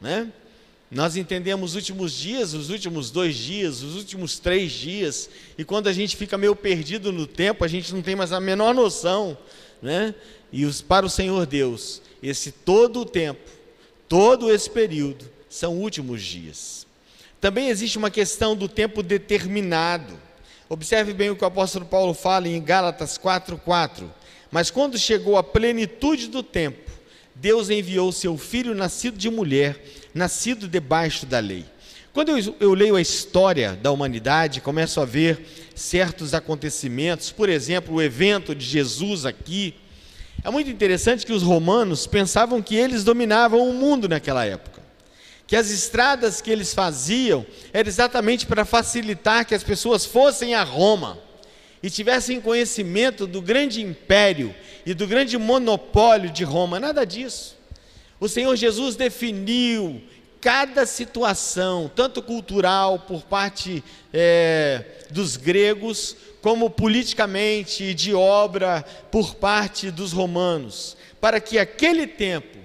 Né? 0.00 0.32
Nós 0.90 1.16
entendemos 1.16 1.70
os 1.70 1.76
últimos 1.76 2.12
dias, 2.12 2.52
os 2.52 2.68
últimos 2.68 3.10
dois 3.10 3.34
dias, 3.34 3.82
os 3.82 3.96
últimos 3.96 4.38
três 4.38 4.70
dias, 4.72 5.30
e 5.56 5.64
quando 5.64 5.88
a 5.88 5.92
gente 5.92 6.16
fica 6.16 6.36
meio 6.36 6.54
perdido 6.54 7.10
no 7.10 7.26
tempo, 7.26 7.64
a 7.64 7.68
gente 7.68 7.94
não 7.94 8.02
tem 8.02 8.14
mais 8.14 8.30
a 8.30 8.38
menor 8.38 8.74
noção, 8.74 9.36
né? 9.80 10.14
E 10.52 10.66
os, 10.66 10.82
para 10.82 11.06
o 11.06 11.10
Senhor 11.10 11.46
Deus, 11.46 12.02
esse 12.22 12.52
todo 12.52 13.00
o 13.00 13.06
tempo, 13.06 13.50
todo 14.06 14.52
esse 14.52 14.68
período, 14.68 15.24
são 15.48 15.78
últimos 15.78 16.22
dias. 16.22 16.86
Também 17.40 17.68
existe 17.68 17.96
uma 17.96 18.10
questão 18.10 18.54
do 18.54 18.68
tempo 18.68 19.02
determinado. 19.02 20.12
Observe 20.72 21.12
bem 21.12 21.28
o 21.28 21.36
que 21.36 21.44
o 21.44 21.46
apóstolo 21.46 21.84
Paulo 21.84 22.14
fala 22.14 22.48
em 22.48 22.58
Gálatas 22.58 23.18
4:4. 23.18 24.10
Mas 24.50 24.70
quando 24.70 24.96
chegou 24.96 25.36
a 25.36 25.42
plenitude 25.42 26.28
do 26.28 26.42
tempo, 26.42 26.90
Deus 27.34 27.68
enviou 27.68 28.10
seu 28.10 28.38
filho 28.38 28.74
nascido 28.74 29.18
de 29.18 29.28
mulher 29.28 29.78
nascido 30.14 30.66
debaixo 30.66 31.26
da 31.26 31.40
lei. 31.40 31.66
Quando 32.14 32.30
eu, 32.30 32.56
eu, 32.58 32.72
leio 32.72 32.96
a 32.96 33.02
história 33.02 33.78
da 33.82 33.90
humanidade, 33.90 34.62
começo 34.62 34.98
a 34.98 35.04
ver 35.04 35.46
certos 35.74 36.32
acontecimentos, 36.32 37.30
por 37.30 37.50
exemplo, 37.50 37.96
o 37.96 38.02
evento 38.02 38.54
de 38.54 38.64
Jesus 38.64 39.26
aqui. 39.26 39.74
É 40.42 40.50
muito 40.50 40.70
interessante 40.70 41.26
que 41.26 41.34
os 41.34 41.42
romanos 41.42 42.06
pensavam 42.06 42.62
que 42.62 42.76
eles 42.76 43.04
dominavam 43.04 43.68
o 43.68 43.74
mundo 43.74 44.08
naquela 44.08 44.46
época. 44.46 44.81
Que 45.52 45.56
as 45.56 45.70
estradas 45.70 46.40
que 46.40 46.50
eles 46.50 46.72
faziam 46.72 47.44
era 47.74 47.86
exatamente 47.86 48.46
para 48.46 48.64
facilitar 48.64 49.44
que 49.44 49.54
as 49.54 49.62
pessoas 49.62 50.06
fossem 50.06 50.54
a 50.54 50.62
Roma 50.62 51.18
e 51.82 51.90
tivessem 51.90 52.40
conhecimento 52.40 53.26
do 53.26 53.42
grande 53.42 53.82
império 53.82 54.54
e 54.86 54.94
do 54.94 55.06
grande 55.06 55.36
monopólio 55.36 56.30
de 56.30 56.42
Roma. 56.42 56.80
Nada 56.80 57.04
disso. 57.04 57.58
O 58.18 58.30
Senhor 58.30 58.56
Jesus 58.56 58.96
definiu 58.96 60.00
cada 60.40 60.86
situação, 60.86 61.92
tanto 61.94 62.22
cultural 62.22 63.00
por 63.00 63.20
parte 63.24 63.84
é, 64.10 64.82
dos 65.10 65.36
gregos, 65.36 66.16
como 66.40 66.70
politicamente 66.70 67.84
e 67.84 67.92
de 67.92 68.14
obra 68.14 68.82
por 69.10 69.34
parte 69.34 69.90
dos 69.90 70.12
romanos, 70.14 70.96
para 71.20 71.38
que 71.42 71.58
aquele 71.58 72.06
tempo, 72.06 72.56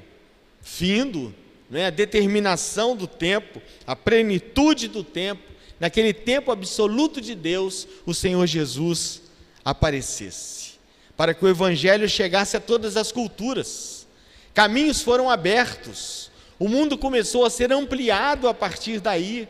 findo, 0.61 1.35
né, 1.69 1.87
a 1.87 1.89
determinação 1.89 2.95
do 2.95 3.07
tempo, 3.07 3.61
a 3.85 3.95
plenitude 3.95 4.87
do 4.87 5.03
tempo, 5.03 5.41
naquele 5.79 6.13
tempo 6.13 6.51
absoluto 6.51 7.21
de 7.21 7.35
Deus, 7.35 7.87
o 8.05 8.13
Senhor 8.13 8.45
Jesus 8.47 9.21
aparecesse, 9.63 10.71
para 11.15 11.33
que 11.33 11.43
o 11.43 11.49
Evangelho 11.49 12.07
chegasse 12.07 12.55
a 12.55 12.59
todas 12.59 12.95
as 12.95 13.11
culturas. 13.11 14.07
Caminhos 14.53 15.01
foram 15.01 15.29
abertos, 15.29 16.31
o 16.57 16.67
mundo 16.67 16.97
começou 16.97 17.45
a 17.45 17.49
ser 17.49 17.71
ampliado 17.71 18.47
a 18.47 18.53
partir 18.53 18.99
daí, 18.99 19.47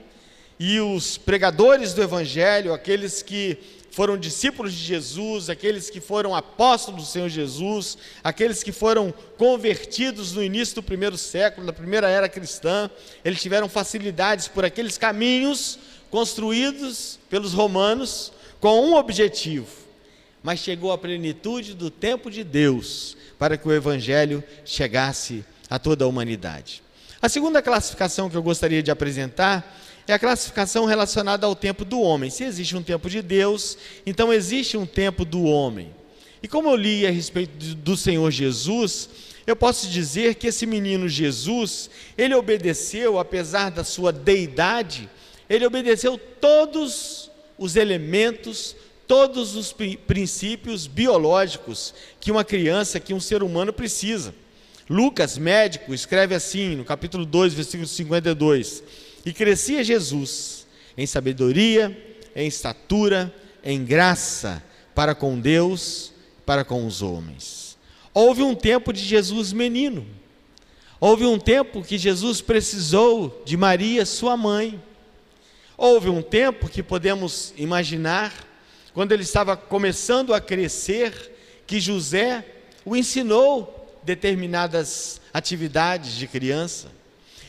e 0.59 0.79
os 0.79 1.17
pregadores 1.17 1.93
do 1.93 2.01
Evangelho, 2.01 2.73
aqueles 2.73 3.21
que 3.21 3.59
foram 3.97 4.15
discípulos 4.15 4.73
de 4.73 4.83
Jesus, 4.83 5.49
aqueles 5.49 5.89
que 5.89 5.99
foram 5.99 6.35
apóstolos 6.35 7.01
do 7.01 7.09
Senhor 7.09 7.29
Jesus, 7.29 7.97
aqueles 8.23 8.61
que 8.61 8.71
foram 8.71 9.11
convertidos 9.39 10.33
no 10.33 10.43
início 10.43 10.75
do 10.75 10.83
primeiro 10.83 11.17
século, 11.17 11.65
da 11.65 11.73
primeira 11.73 12.07
era 12.07 12.29
cristã, 12.29 12.91
eles 13.25 13.41
tiveram 13.41 13.67
facilidades 13.67 14.47
por 14.47 14.63
aqueles 14.63 14.99
caminhos 14.99 15.79
construídos 16.11 17.17
pelos 17.27 17.53
romanos 17.53 18.31
com 18.59 18.85
um 18.85 18.93
objetivo. 18.93 19.65
Mas 20.43 20.59
chegou 20.59 20.91
a 20.91 20.97
plenitude 20.99 21.73
do 21.73 21.89
tempo 21.89 22.29
de 22.29 22.43
Deus, 22.43 23.17
para 23.39 23.57
que 23.57 23.67
o 23.67 23.73
Evangelho 23.73 24.43
chegasse 24.63 25.43
a 25.67 25.79
toda 25.79 26.05
a 26.05 26.07
humanidade. 26.07 26.83
A 27.19 27.27
segunda 27.27 27.63
classificação 27.63 28.29
que 28.29 28.37
eu 28.37 28.43
gostaria 28.43 28.83
de 28.83 28.91
apresentar 28.91 29.75
é 30.07 30.13
a 30.13 30.19
classificação 30.19 30.85
relacionada 30.85 31.45
ao 31.45 31.55
tempo 31.55 31.83
do 31.83 31.99
homem. 31.99 32.29
Se 32.29 32.43
existe 32.43 32.75
um 32.75 32.83
tempo 32.83 33.09
de 33.09 33.21
Deus, 33.21 33.77
então 34.05 34.31
existe 34.31 34.77
um 34.77 34.85
tempo 34.85 35.25
do 35.25 35.43
homem. 35.43 35.93
E 36.41 36.47
como 36.47 36.69
eu 36.69 36.75
li 36.75 37.05
a 37.05 37.11
respeito 37.11 37.75
do 37.75 37.97
Senhor 37.97 38.31
Jesus, 38.31 39.09
eu 39.45 39.55
posso 39.55 39.87
dizer 39.87 40.35
que 40.35 40.47
esse 40.47 40.65
menino 40.65 41.09
Jesus, 41.09 41.89
ele 42.17 42.35
obedeceu, 42.35 43.19
apesar 43.19 43.69
da 43.69 43.83
sua 43.83 44.11
deidade, 44.11 45.09
ele 45.49 45.65
obedeceu 45.65 46.17
todos 46.17 47.29
os 47.57 47.75
elementos 47.75 48.75
todos 49.07 49.55
os 49.55 49.73
princípios 50.05 50.85
biológicos 50.85 51.93
que 52.19 52.29
uma 52.29 52.43
criança, 52.43 52.99
que 52.99 53.13
um 53.13 53.19
ser 53.19 53.41
humano 53.41 53.71
precisa. 53.71 54.35
Lucas, 54.89 55.37
médico, 55.37 55.93
escreve 55.93 56.35
assim, 56.35 56.75
no 56.75 56.83
capítulo 56.83 57.25
2, 57.25 57.53
versículo 57.53 57.87
52: 57.87 58.83
E 59.27 59.33
crescia 59.33 59.83
Jesus 59.83 60.65
em 60.97 61.05
sabedoria, 61.05 62.21
em 62.33 62.47
estatura, 62.47 63.35
em 63.61 63.83
graça 63.83 64.63
para 64.95 65.13
com 65.13 65.37
Deus, 65.37 66.13
para 66.45 66.63
com 66.63 66.87
os 66.87 67.01
homens. 67.01 67.77
Houve 68.13 68.41
um 68.41 68.55
tempo 68.55 68.93
de 68.93 69.01
Jesus 69.01 69.51
menino. 69.51 70.07
Houve 70.97 71.25
um 71.25 71.37
tempo 71.37 71.83
que 71.83 71.97
Jesus 71.97 72.39
precisou 72.39 73.43
de 73.45 73.57
Maria, 73.57 74.05
sua 74.05 74.37
mãe. 74.37 74.81
Houve 75.75 76.07
um 76.07 76.21
tempo 76.21 76.69
que 76.69 76.81
podemos 76.81 77.53
imaginar 77.57 78.33
quando 78.93 79.11
ele 79.11 79.23
estava 79.23 79.57
começando 79.57 80.33
a 80.33 80.39
crescer, 80.39 81.33
que 81.67 81.81
José 81.81 82.45
o 82.85 82.95
ensinou 82.95 83.99
determinadas 84.03 85.19
atividades 85.33 86.13
de 86.13 86.27
criança. 86.27 86.95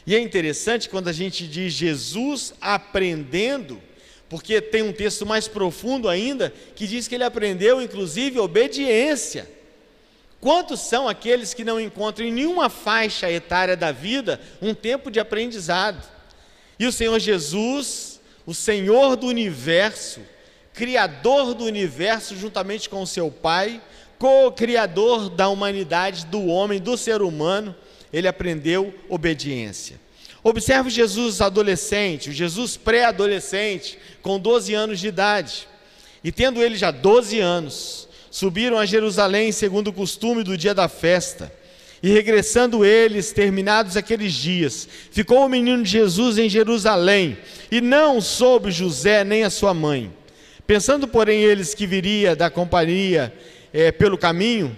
E 0.09 0.17
é 0.17 0.19
interessante 0.19 0.89
quando 0.89 1.09
a 1.09 1.13
gente 1.13 1.47
diz 1.47 1.75
Jesus 1.75 2.55
aprendendo, 2.63 3.79
porque 4.27 4.59
tem 4.59 4.81
um 4.81 4.91
texto 4.91 5.27
mais 5.27 5.47
profundo 5.47 6.09
ainda 6.09 6.51
que 6.75 6.87
diz 6.87 7.07
que 7.07 7.15
ele 7.15 7.25
aprendeu 7.25 7.83
inclusive 7.83 8.39
obediência. 8.39 9.47
Quantos 10.41 10.81
são 10.81 11.07
aqueles 11.07 11.53
que 11.53 11.63
não 11.63 11.79
encontram 11.79 12.27
em 12.27 12.33
nenhuma 12.33 12.71
faixa 12.71 13.31
etária 13.31 13.77
da 13.77 13.93
vida 13.93 14.41
um 14.63 14.73
tempo 14.73 15.11
de 15.11 15.21
aprendizado? 15.21 16.03
E 16.79 16.87
o 16.87 16.93
Senhor 16.93 17.19
Jesus, 17.19 18.19
o 18.47 18.55
Senhor 18.55 19.15
do 19.15 19.27
universo, 19.27 20.23
Criador 20.73 21.53
do 21.53 21.65
universo, 21.65 22.35
juntamente 22.35 22.89
com 22.89 23.03
o 23.03 23.07
seu 23.07 23.31
Pai, 23.31 23.79
co-criador 24.19 25.29
da 25.29 25.51
humanidade, 25.51 26.25
do 26.25 26.47
homem, 26.47 26.81
do 26.81 26.97
ser 26.97 27.21
humano, 27.21 27.77
ele 28.13 28.29
aprendeu 28.29 28.95
obediência. 29.09 30.01
Observe 30.43 30.89
Jesus 30.89 31.41
adolescente, 31.41 32.31
o 32.31 32.33
Jesus 32.33 32.77
pré-adolescente, 32.77 33.99
com 34.23 34.39
12 34.39 34.73
anos 34.73 35.01
de 35.01 35.09
idade. 35.09 35.69
E 36.23 36.31
tendo 36.31 36.63
ele 36.63 36.77
já 36.77 36.91
12 36.91 37.39
anos, 37.41 38.09
subiram 38.31 38.79
a 38.79 38.87
Jerusalém 38.87 39.53
segundo 39.53 39.89
o 39.89 39.93
costume 39.93 40.43
do 40.43 40.57
dia 40.57 40.75
da 40.75 40.89
festa. 40.89 41.53
E 42.03 42.11
regressando 42.11 42.85
eles, 42.85 43.33
terminados 43.33 43.97
aqueles 43.97 44.33
dias, 44.33 44.89
ficou 45.11 45.45
o 45.45 45.49
menino 45.49 45.85
Jesus 45.85 46.39
em 46.39 46.49
Jerusalém, 46.49 47.37
e 47.73 47.81
não 47.81 48.21
soube 48.21 48.71
José 48.71 49.25
nem 49.25 49.43
a 49.43 49.51
sua 49.51 49.75
mãe. 49.75 50.13
Pensando, 50.65 51.09
porém, 51.09 51.43
eles 51.43 51.75
que 51.75 51.87
viria 51.87 52.37
da 52.37 52.49
companhia 52.49 53.35
é, 53.73 53.91
pelo 53.91 54.17
caminho, 54.17 54.77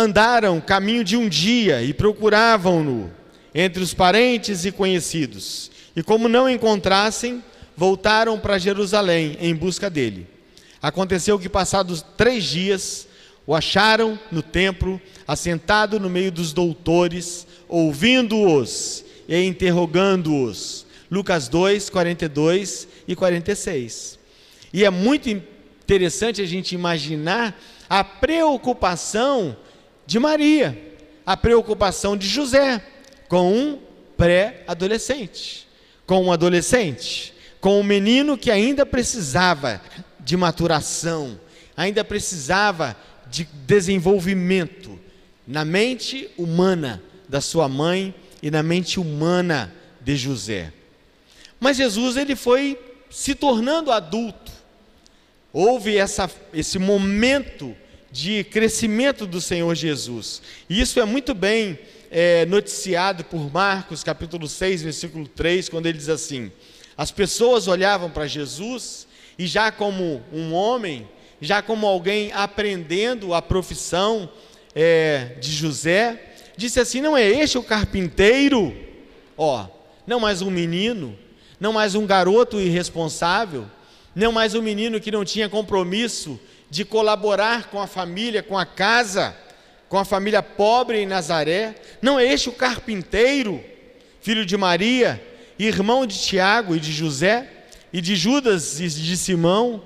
andaram 0.00 0.60
caminho 0.60 1.04
de 1.04 1.16
um 1.16 1.28
dia 1.28 1.82
e 1.82 1.92
procuravam-no 1.92 3.10
entre 3.54 3.82
os 3.82 3.94
parentes 3.94 4.64
e 4.64 4.72
conhecidos. 4.72 5.70
E 5.94 6.02
como 6.02 6.28
não 6.28 6.48
encontrassem, 6.48 7.42
voltaram 7.76 8.38
para 8.38 8.58
Jerusalém 8.58 9.36
em 9.40 9.54
busca 9.54 9.90
dele. 9.90 10.26
Aconteceu 10.82 11.38
que, 11.38 11.48
passados 11.48 12.04
três 12.16 12.44
dias, 12.44 13.06
o 13.46 13.54
acharam 13.54 14.18
no 14.30 14.42
templo, 14.42 15.00
assentado 15.26 16.00
no 16.00 16.08
meio 16.08 16.32
dos 16.32 16.52
doutores, 16.52 17.46
ouvindo-os 17.68 19.04
e 19.28 19.42
interrogando-os. 19.44 20.86
Lucas 21.10 21.48
2, 21.48 21.90
42 21.90 22.88
e 23.06 23.16
46. 23.16 24.18
E 24.72 24.84
é 24.84 24.90
muito 24.90 25.28
interessante 25.28 26.40
a 26.40 26.46
gente 26.46 26.74
imaginar 26.74 27.60
a 27.88 28.04
preocupação 28.04 29.56
de 30.10 30.18
Maria, 30.18 30.76
a 31.24 31.36
preocupação 31.36 32.16
de 32.16 32.26
José 32.26 32.82
com 33.28 33.54
um 33.54 33.78
pré-adolescente, 34.16 35.68
com 36.04 36.24
um 36.24 36.32
adolescente, 36.32 37.32
com 37.60 37.78
um 37.78 37.84
menino 37.84 38.36
que 38.36 38.50
ainda 38.50 38.84
precisava 38.84 39.80
de 40.18 40.36
maturação, 40.36 41.38
ainda 41.76 42.02
precisava 42.02 42.96
de 43.30 43.44
desenvolvimento 43.44 44.98
na 45.46 45.64
mente 45.64 46.28
humana 46.36 47.00
da 47.28 47.40
sua 47.40 47.68
mãe 47.68 48.12
e 48.42 48.50
na 48.50 48.64
mente 48.64 48.98
humana 48.98 49.72
de 50.00 50.16
José. 50.16 50.72
Mas 51.60 51.76
Jesus 51.76 52.16
ele 52.16 52.34
foi 52.34 52.76
se 53.08 53.32
tornando 53.32 53.92
adulto. 53.92 54.50
Houve 55.52 55.96
essa, 55.96 56.28
esse 56.52 56.80
momento 56.80 57.76
de 58.10 58.42
crescimento 58.44 59.26
do 59.26 59.40
Senhor 59.40 59.74
Jesus. 59.74 60.42
E 60.68 60.80
isso 60.80 60.98
é 60.98 61.04
muito 61.04 61.34
bem 61.34 61.78
é, 62.10 62.44
noticiado 62.46 63.24
por 63.24 63.52
Marcos, 63.52 64.02
capítulo 64.02 64.48
6, 64.48 64.82
versículo 64.82 65.28
3, 65.28 65.68
quando 65.68 65.86
ele 65.86 65.98
diz 65.98 66.08
assim: 66.08 66.50
As 66.96 67.10
pessoas 67.10 67.68
olhavam 67.68 68.10
para 68.10 68.26
Jesus 68.26 69.06
e, 69.38 69.46
já 69.46 69.70
como 69.70 70.22
um 70.32 70.52
homem, 70.52 71.08
já 71.40 71.62
como 71.62 71.86
alguém 71.86 72.32
aprendendo 72.32 73.32
a 73.32 73.40
profissão 73.40 74.28
é, 74.74 75.36
de 75.40 75.52
José, 75.52 76.34
disse 76.56 76.80
assim: 76.80 77.00
Não 77.00 77.16
é 77.16 77.28
este 77.28 77.58
o 77.58 77.62
carpinteiro? 77.62 78.76
Ó, 79.36 79.66
não 80.06 80.18
mais 80.18 80.42
um 80.42 80.50
menino, 80.50 81.16
não 81.60 81.72
mais 81.72 81.94
um 81.94 82.04
garoto 82.04 82.60
irresponsável, 82.60 83.66
não 84.14 84.32
mais 84.32 84.54
um 84.56 84.62
menino 84.62 85.00
que 85.00 85.12
não 85.12 85.24
tinha 85.24 85.48
compromisso 85.48 86.38
de 86.70 86.84
colaborar 86.84 87.68
com 87.68 87.80
a 87.80 87.86
família, 87.86 88.42
com 88.42 88.56
a 88.56 88.64
casa, 88.64 89.36
com 89.88 89.98
a 89.98 90.04
família 90.04 90.42
pobre 90.42 90.98
em 90.98 91.06
Nazaré? 91.06 91.74
Não 92.00 92.18
é 92.18 92.24
este 92.24 92.48
o 92.48 92.52
carpinteiro, 92.52 93.62
filho 94.20 94.46
de 94.46 94.56
Maria, 94.56 95.20
irmão 95.58 96.06
de 96.06 96.18
Tiago 96.18 96.76
e 96.76 96.80
de 96.80 96.92
José, 96.92 97.48
e 97.92 98.00
de 98.00 98.14
Judas 98.14 98.80
e 98.80 98.88
de 98.88 99.16
Simão? 99.16 99.82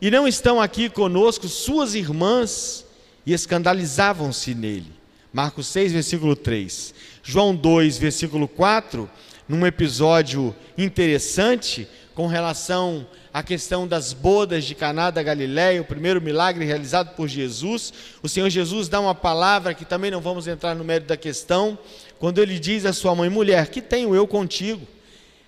E 0.00 0.10
não 0.10 0.26
estão 0.26 0.60
aqui 0.60 0.88
conosco 0.88 1.46
suas 1.46 1.94
irmãs? 1.94 2.84
E 3.24 3.32
escandalizavam-se 3.32 4.52
nele. 4.54 4.92
Marcos 5.32 5.68
6, 5.68 5.92
versículo 5.92 6.34
3. 6.34 6.92
João 7.22 7.54
2, 7.54 7.98
versículo 7.98 8.48
4, 8.48 9.08
num 9.48 9.64
episódio 9.64 10.54
interessante 10.76 11.86
com 12.14 12.26
relação 12.26 13.06
a 13.06 13.21
questão 13.40 13.86
das 13.86 14.12
bodas 14.12 14.64
de 14.64 14.74
Caná 14.74 15.12
da 15.12 15.22
Galiléia, 15.22 15.80
o 15.80 15.84
primeiro 15.84 16.20
milagre 16.20 16.64
realizado 16.64 17.14
por 17.14 17.28
Jesus. 17.28 17.92
O 18.20 18.28
Senhor 18.28 18.50
Jesus 18.50 18.88
dá 18.88 18.98
uma 18.98 19.14
palavra 19.14 19.74
que 19.74 19.84
também 19.84 20.10
não 20.10 20.20
vamos 20.20 20.48
entrar 20.48 20.74
no 20.74 20.82
mérito 20.82 21.06
da 21.06 21.16
questão, 21.16 21.78
quando 22.18 22.40
ele 22.40 22.58
diz 22.58 22.84
à 22.84 22.92
sua 22.92 23.14
mãe: 23.14 23.30
"Mulher, 23.30 23.68
que 23.68 23.80
tenho 23.80 24.12
eu 24.12 24.26
contigo?" 24.26 24.86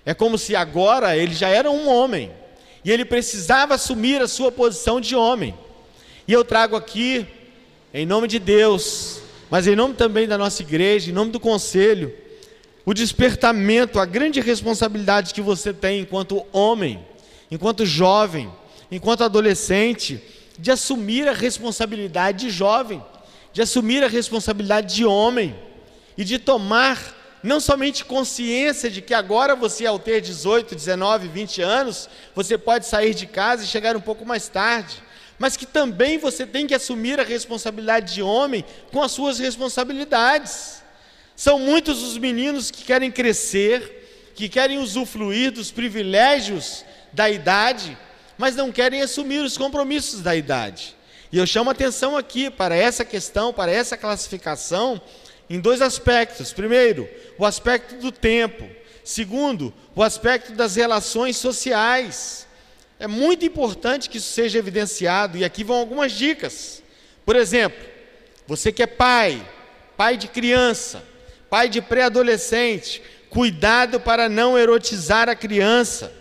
É 0.06 0.14
como 0.14 0.38
se 0.38 0.54
agora 0.54 1.16
ele 1.16 1.34
já 1.34 1.48
era 1.48 1.68
um 1.70 1.88
homem 1.88 2.30
e 2.84 2.90
ele 2.90 3.04
precisava 3.04 3.74
assumir 3.74 4.22
a 4.22 4.28
sua 4.28 4.52
posição 4.52 5.00
de 5.00 5.16
homem. 5.16 5.54
E 6.28 6.32
eu 6.32 6.44
trago 6.44 6.76
aqui 6.76 7.26
em 7.92 8.06
nome 8.06 8.28
de 8.28 8.38
Deus, 8.38 9.20
mas 9.50 9.66
em 9.66 9.76
nome 9.76 9.94
também 9.94 10.28
da 10.28 10.36
nossa 10.38 10.62
igreja, 10.62 11.10
em 11.10 11.14
nome 11.14 11.30
do 11.30 11.40
conselho, 11.40 12.14
o 12.84 12.92
despertamento, 12.92 13.98
a 13.98 14.04
grande 14.04 14.40
responsabilidade 14.40 15.32
que 15.32 15.40
você 15.40 15.72
tem 15.72 16.00
enquanto 16.00 16.46
homem 16.52 17.04
enquanto 17.50 17.86
jovem, 17.86 18.50
enquanto 18.90 19.24
adolescente, 19.24 20.22
de 20.58 20.70
assumir 20.70 21.28
a 21.28 21.32
responsabilidade 21.32 22.46
de 22.46 22.50
jovem, 22.50 23.02
de 23.52 23.62
assumir 23.62 24.02
a 24.02 24.08
responsabilidade 24.08 24.94
de 24.94 25.04
homem 25.04 25.54
e 26.16 26.24
de 26.24 26.38
tomar 26.38 27.14
não 27.42 27.60
somente 27.60 28.04
consciência 28.04 28.90
de 28.90 29.02
que 29.02 29.12
agora 29.12 29.54
você, 29.54 29.84
ao 29.84 29.98
ter 29.98 30.20
18, 30.22 30.74
19, 30.74 31.28
20 31.28 31.60
anos, 31.60 32.08
você 32.34 32.56
pode 32.56 32.86
sair 32.86 33.14
de 33.14 33.26
casa 33.26 33.64
e 33.64 33.66
chegar 33.66 33.96
um 33.96 34.00
pouco 34.00 34.24
mais 34.24 34.48
tarde, 34.48 35.02
mas 35.38 35.56
que 35.56 35.66
também 35.66 36.16
você 36.16 36.46
tem 36.46 36.66
que 36.66 36.74
assumir 36.74 37.20
a 37.20 37.24
responsabilidade 37.24 38.14
de 38.14 38.22
homem 38.22 38.64
com 38.90 39.02
as 39.02 39.12
suas 39.12 39.38
responsabilidades. 39.38 40.82
São 41.36 41.58
muitos 41.58 42.02
os 42.02 42.16
meninos 42.16 42.70
que 42.70 42.82
querem 42.82 43.10
crescer, 43.10 44.32
que 44.34 44.48
querem 44.48 44.78
usufruir 44.78 45.52
dos 45.52 45.70
privilégios 45.70 46.82
da 47.14 47.30
idade, 47.30 47.96
mas 48.36 48.56
não 48.56 48.72
querem 48.72 49.00
assumir 49.00 49.38
os 49.38 49.56
compromissos 49.56 50.20
da 50.20 50.34
idade. 50.34 50.96
E 51.30 51.38
eu 51.38 51.46
chamo 51.46 51.70
atenção 51.70 52.16
aqui 52.16 52.50
para 52.50 52.76
essa 52.76 53.04
questão, 53.04 53.52
para 53.52 53.72
essa 53.72 53.96
classificação, 53.96 55.00
em 55.48 55.60
dois 55.60 55.80
aspectos. 55.80 56.52
Primeiro, 56.52 57.08
o 57.38 57.46
aspecto 57.46 57.96
do 57.96 58.10
tempo. 58.10 58.68
Segundo, 59.04 59.72
o 59.94 60.02
aspecto 60.02 60.52
das 60.52 60.76
relações 60.76 61.36
sociais. 61.36 62.46
É 62.98 63.06
muito 63.06 63.44
importante 63.44 64.08
que 64.08 64.18
isso 64.18 64.32
seja 64.32 64.58
evidenciado, 64.58 65.36
e 65.36 65.44
aqui 65.44 65.64
vão 65.64 65.76
algumas 65.76 66.12
dicas. 66.12 66.82
Por 67.24 67.36
exemplo, 67.36 67.84
você 68.46 68.70
que 68.70 68.82
é 68.82 68.86
pai, 68.86 69.44
pai 69.96 70.16
de 70.16 70.28
criança, 70.28 71.02
pai 71.50 71.68
de 71.68 71.82
pré-adolescente, 71.82 73.02
cuidado 73.28 74.00
para 74.00 74.28
não 74.28 74.58
erotizar 74.58 75.28
a 75.28 75.34
criança. 75.34 76.12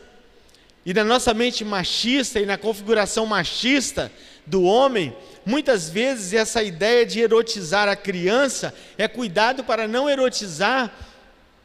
E 0.86 0.93
na 0.93 1.04
nossa 1.04 1.34
mente 1.34 1.63
machista 1.63 2.39
e 2.39 2.46
na 2.46 2.58
configuração 2.58 3.26
machista 3.26 4.12
do 4.46 4.63
homem, 4.63 5.15
muitas 5.46 5.89
vezes 5.89 6.34
essa 6.34 6.62
ideia 6.62 7.06
de 7.06 7.22
erotizar 7.22 7.88
a 7.88 7.96
criança 7.96 8.74
é 8.98 9.08
cuidado 9.08 9.63
para 9.63 9.88
não 9.88 10.10
erotizar 10.10 10.93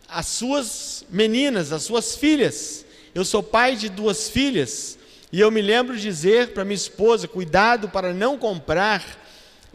as 0.08 0.26
suas 0.26 1.04
meninas, 1.10 1.72
as 1.72 1.82
suas 1.82 2.16
filhas. 2.16 2.84
Eu 3.14 3.24
sou 3.24 3.42
pai 3.42 3.74
de 3.74 3.88
duas 3.88 4.28
filhas 4.28 4.96
e 5.32 5.40
eu 5.40 5.50
me 5.50 5.60
lembro 5.60 5.96
de 5.96 6.02
dizer 6.02 6.48
para 6.48 6.64
minha 6.64 6.76
esposa: 6.76 7.26
cuidado 7.26 7.88
para 7.88 8.14
não 8.14 8.38
comprar 8.38 9.04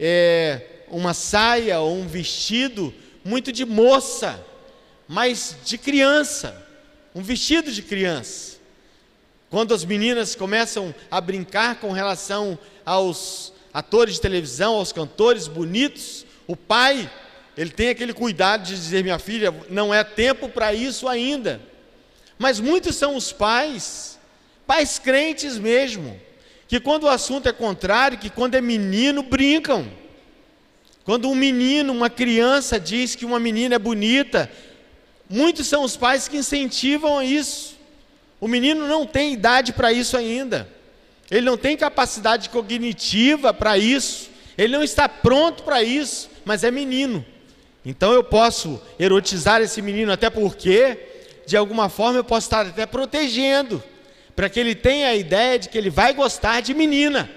é, 0.00 0.62
uma 0.88 1.12
saia 1.12 1.80
ou 1.80 1.94
um 1.94 2.06
vestido 2.06 2.92
muito 3.22 3.52
de 3.52 3.64
moça, 3.64 4.42
mas 5.06 5.56
de 5.64 5.76
criança, 5.76 6.66
um 7.14 7.22
vestido 7.22 7.70
de 7.70 7.82
criança. 7.82 8.53
Quando 9.54 9.72
as 9.72 9.84
meninas 9.84 10.34
começam 10.34 10.92
a 11.08 11.20
brincar 11.20 11.76
com 11.76 11.92
relação 11.92 12.58
aos 12.84 13.52
atores 13.72 14.14
de 14.14 14.20
televisão, 14.20 14.74
aos 14.74 14.92
cantores 14.92 15.46
bonitos, 15.46 16.26
o 16.44 16.56
pai, 16.56 17.08
ele 17.56 17.70
tem 17.70 17.88
aquele 17.90 18.12
cuidado 18.12 18.64
de 18.64 18.74
dizer: 18.74 19.04
minha 19.04 19.16
filha, 19.16 19.54
não 19.70 19.94
é 19.94 20.02
tempo 20.02 20.48
para 20.48 20.74
isso 20.74 21.06
ainda. 21.06 21.60
Mas 22.36 22.58
muitos 22.58 22.96
são 22.96 23.14
os 23.14 23.30
pais, 23.30 24.18
pais 24.66 24.98
crentes 24.98 25.56
mesmo, 25.56 26.20
que 26.66 26.80
quando 26.80 27.04
o 27.04 27.08
assunto 27.08 27.48
é 27.48 27.52
contrário, 27.52 28.18
que 28.18 28.30
quando 28.30 28.56
é 28.56 28.60
menino, 28.60 29.22
brincam. 29.22 29.86
Quando 31.04 31.30
um 31.30 31.34
menino, 31.36 31.92
uma 31.92 32.10
criança 32.10 32.80
diz 32.80 33.14
que 33.14 33.24
uma 33.24 33.38
menina 33.38 33.76
é 33.76 33.78
bonita, 33.78 34.50
muitos 35.30 35.68
são 35.68 35.84
os 35.84 35.96
pais 35.96 36.26
que 36.26 36.38
incentivam 36.38 37.22
isso. 37.22 37.73
O 38.40 38.48
menino 38.48 38.86
não 38.86 39.06
tem 39.06 39.32
idade 39.32 39.72
para 39.72 39.92
isso 39.92 40.16
ainda. 40.16 40.68
Ele 41.30 41.46
não 41.46 41.56
tem 41.56 41.76
capacidade 41.76 42.50
cognitiva 42.50 43.54
para 43.54 43.78
isso. 43.78 44.30
Ele 44.56 44.72
não 44.72 44.82
está 44.82 45.08
pronto 45.08 45.62
para 45.62 45.82
isso, 45.82 46.30
mas 46.44 46.62
é 46.62 46.70
menino. 46.70 47.24
Então 47.84 48.12
eu 48.12 48.24
posso 48.24 48.80
erotizar 48.98 49.60
esse 49.60 49.82
menino, 49.82 50.12
até 50.12 50.30
porque, 50.30 50.98
de 51.46 51.56
alguma 51.56 51.88
forma, 51.88 52.18
eu 52.18 52.24
posso 52.24 52.46
estar 52.46 52.66
até 52.66 52.86
protegendo, 52.86 53.82
para 54.34 54.48
que 54.48 54.58
ele 54.58 54.74
tenha 54.74 55.08
a 55.08 55.14
ideia 55.14 55.58
de 55.58 55.68
que 55.68 55.76
ele 55.76 55.90
vai 55.90 56.14
gostar 56.14 56.60
de 56.60 56.72
menina. 56.72 57.30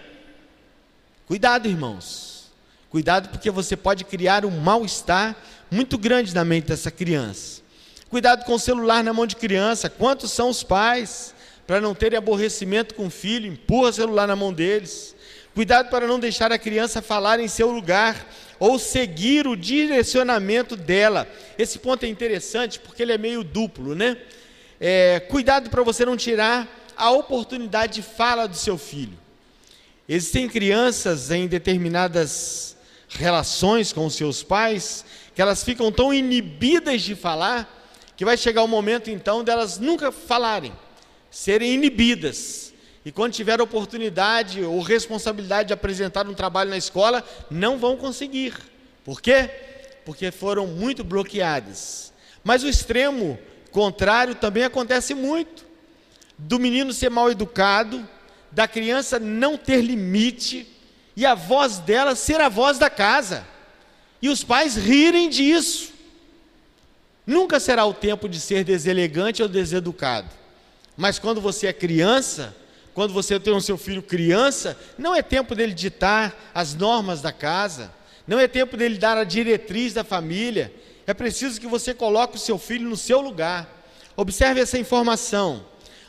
Cuidado, 1.25 1.67
irmãos. 1.67 2.51
Cuidado, 2.89 3.29
porque 3.29 3.51
você 3.51 3.75
pode 3.75 4.05
criar 4.05 4.45
um 4.45 4.59
mal-estar 4.61 5.35
muito 5.69 5.97
grande 5.97 6.33
na 6.33 6.45
mente 6.45 6.67
dessa 6.67 6.89
criança. 6.89 7.61
Cuidado 8.09 8.45
com 8.45 8.53
o 8.53 8.59
celular 8.59 9.03
na 9.03 9.11
mão 9.11 9.27
de 9.27 9.35
criança. 9.35 9.89
Quantos 9.89 10.31
são 10.31 10.49
os 10.49 10.63
pais 10.63 11.35
para 11.65 11.81
não 11.81 11.93
terem 11.93 12.17
aborrecimento 12.17 12.95
com 12.95 13.07
o 13.07 13.09
filho? 13.09 13.51
Empurra 13.51 13.89
o 13.89 13.93
celular 13.93 14.25
na 14.25 14.35
mão 14.35 14.53
deles. 14.53 15.13
Cuidado 15.53 15.89
para 15.89 16.07
não 16.07 16.17
deixar 16.17 16.49
a 16.51 16.57
criança 16.57 17.01
falar 17.01 17.41
em 17.41 17.49
seu 17.49 17.69
lugar 17.69 18.25
ou 18.59 18.79
seguir 18.79 19.45
o 19.45 19.57
direcionamento 19.57 20.77
dela. 20.77 21.27
Esse 21.57 21.79
ponto 21.79 22.05
é 22.05 22.07
interessante 22.07 22.79
porque 22.79 23.01
ele 23.01 23.11
é 23.11 23.17
meio 23.17 23.43
duplo, 23.43 23.93
né? 23.93 24.15
É, 24.79 25.19
cuidado 25.19 25.69
para 25.69 25.83
você 25.83 26.05
não 26.05 26.15
tirar 26.15 26.65
a 26.95 27.11
oportunidade 27.11 27.95
de 27.95 28.01
fala 28.03 28.47
do 28.47 28.55
seu 28.55 28.77
filho. 28.77 29.17
Existem 30.07 30.47
crianças 30.47 31.29
em 31.29 31.45
determinadas 31.45 32.77
relações 33.09 33.91
com 33.91 34.05
os 34.05 34.15
seus 34.15 34.43
pais 34.43 35.03
que 35.35 35.41
elas 35.41 35.61
ficam 35.61 35.91
tão 35.91 36.13
inibidas 36.13 37.01
de 37.01 37.13
falar 37.13 37.76
que 38.17 38.25
vai 38.25 38.35
chegar 38.35 38.63
o 38.63 38.67
momento 38.67 39.11
então 39.11 39.43
delas 39.43 39.77
nunca 39.77 40.11
falarem, 40.11 40.73
serem 41.29 41.75
inibidas. 41.75 42.73
E 43.05 43.11
quando 43.11 43.33
tiver 43.33 43.61
oportunidade 43.61 44.63
ou 44.63 44.81
responsabilidade 44.81 45.67
de 45.67 45.73
apresentar 45.73 46.27
um 46.27 46.33
trabalho 46.33 46.71
na 46.71 46.77
escola, 46.77 47.23
não 47.49 47.77
vão 47.77 47.95
conseguir. 47.95 48.53
Por 49.05 49.21
quê? 49.21 49.49
Porque 50.03 50.31
foram 50.31 50.65
muito 50.65 51.03
bloqueadas. 51.03 52.11
Mas 52.43 52.63
o 52.63 52.67
extremo 52.67 53.39
contrário 53.71 54.35
também 54.35 54.63
acontece 54.63 55.13
muito. 55.13 55.63
Do 56.37 56.59
menino 56.59 56.91
ser 56.91 57.09
mal 57.09 57.31
educado, 57.31 58.05
da 58.51 58.67
criança 58.67 59.19
não 59.19 59.57
ter 59.57 59.81
limite 59.81 60.67
e 61.15 61.25
a 61.25 61.35
voz 61.35 61.77
dela 61.77 62.15
ser 62.15 62.41
a 62.41 62.49
voz 62.49 62.77
da 62.77 62.89
casa. 62.89 63.45
E 64.21 64.27
os 64.27 64.43
pais 64.43 64.75
rirem 64.75 65.29
disso. 65.29 65.93
Nunca 67.27 67.59
será 67.59 67.85
o 67.85 67.93
tempo 67.93 68.29
de 68.29 68.39
ser 68.39 68.63
deselegante 68.63 69.43
ou 69.43 69.49
deseducado. 69.49 70.29
Mas 70.95 71.19
quando 71.19 71.41
você 71.41 71.67
é 71.67 71.73
criança, 71.73 72.55
quando 72.93 73.13
você 73.13 73.37
tem 73.37 73.53
o 73.53 73.59
seu 73.59 73.77
filho 73.77 74.01
criança, 74.01 74.79
não 74.97 75.13
é 75.13 75.21
tempo 75.21 75.53
dele 75.53 75.73
ditar 75.73 76.49
as 76.55 76.73
normas 76.73 77.21
da 77.21 77.33
casa, 77.33 77.93
não 78.25 78.39
é 78.39 78.47
tempo 78.47 78.77
dele 78.77 78.97
dar 78.97 79.17
a 79.17 79.25
diretriz 79.25 79.93
da 79.93 80.05
família. 80.05 80.73
É 81.05 81.13
preciso 81.13 81.59
que 81.59 81.67
você 81.67 81.93
coloque 81.93 82.37
o 82.37 82.39
seu 82.39 82.57
filho 82.57 82.89
no 82.89 82.95
seu 82.95 83.19
lugar. 83.19 83.69
Observe 84.15 84.61
essa 84.61 84.79
informação. 84.79 85.65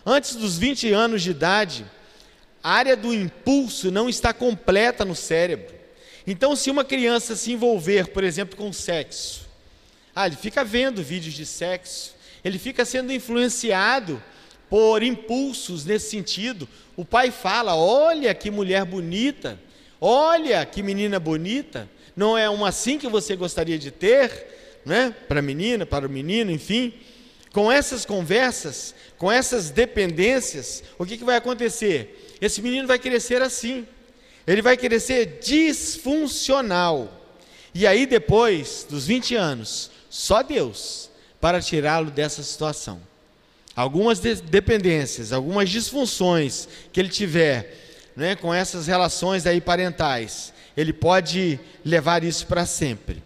Antes 0.06 0.36
dos 0.36 0.56
20 0.56 0.92
anos 0.92 1.22
de 1.22 1.32
idade, 1.32 1.84
a 2.62 2.70
área 2.70 2.96
do 2.96 3.12
impulso 3.12 3.90
não 3.90 4.08
está 4.08 4.32
completa 4.32 5.04
no 5.04 5.16
cérebro. 5.16 5.74
Então, 6.24 6.54
se 6.54 6.70
uma 6.70 6.84
criança 6.84 7.34
se 7.34 7.52
envolver, 7.52 8.08
por 8.08 8.22
exemplo, 8.22 8.56
com 8.56 8.72
sexo, 8.72 9.47
ah, 10.22 10.26
ele 10.26 10.36
fica 10.36 10.64
vendo 10.64 11.02
vídeos 11.02 11.34
de 11.34 11.46
sexo, 11.46 12.14
ele 12.44 12.58
fica 12.58 12.84
sendo 12.84 13.12
influenciado 13.12 14.22
por 14.68 15.02
impulsos 15.02 15.84
nesse 15.84 16.10
sentido. 16.10 16.68
O 16.96 17.04
pai 17.04 17.30
fala: 17.30 17.76
Olha 17.76 18.34
que 18.34 18.50
mulher 18.50 18.84
bonita, 18.84 19.58
olha 20.00 20.66
que 20.66 20.82
menina 20.82 21.20
bonita. 21.20 21.88
Não 22.16 22.36
é 22.36 22.50
uma 22.50 22.70
assim 22.70 22.98
que 22.98 23.06
você 23.06 23.36
gostaria 23.36 23.78
de 23.78 23.92
ter, 23.92 24.80
né? 24.84 25.14
Para 25.28 25.38
a 25.38 25.42
menina, 25.42 25.86
para 25.86 26.06
o 26.06 26.10
menino, 26.10 26.50
enfim. 26.50 26.92
Com 27.52 27.70
essas 27.70 28.04
conversas, 28.04 28.94
com 29.16 29.30
essas 29.30 29.70
dependências, 29.70 30.82
o 30.98 31.06
que, 31.06 31.16
que 31.16 31.24
vai 31.24 31.36
acontecer? 31.36 32.28
esse 32.40 32.62
menino 32.62 32.86
vai 32.86 32.98
crescer 32.98 33.42
assim. 33.42 33.86
Ele 34.46 34.62
vai 34.62 34.76
crescer 34.76 35.38
disfuncional. 35.42 37.14
E 37.74 37.86
aí, 37.86 38.06
depois 38.06 38.86
dos 38.88 39.06
20 39.06 39.34
anos, 39.34 39.90
só 40.10 40.42
Deus 40.42 41.10
para 41.40 41.60
tirá-lo 41.60 42.10
dessa 42.10 42.42
situação. 42.42 43.00
Algumas 43.74 44.18
de 44.18 44.34
dependências, 44.36 45.32
algumas 45.32 45.70
disfunções 45.70 46.68
que 46.92 46.98
ele 46.98 47.08
tiver 47.08 48.10
né, 48.16 48.34
com 48.34 48.52
essas 48.52 48.88
relações 48.88 49.46
aí 49.46 49.60
parentais, 49.60 50.52
ele 50.76 50.92
pode 50.92 51.60
levar 51.84 52.24
isso 52.24 52.46
para 52.46 52.66
sempre. 52.66 53.22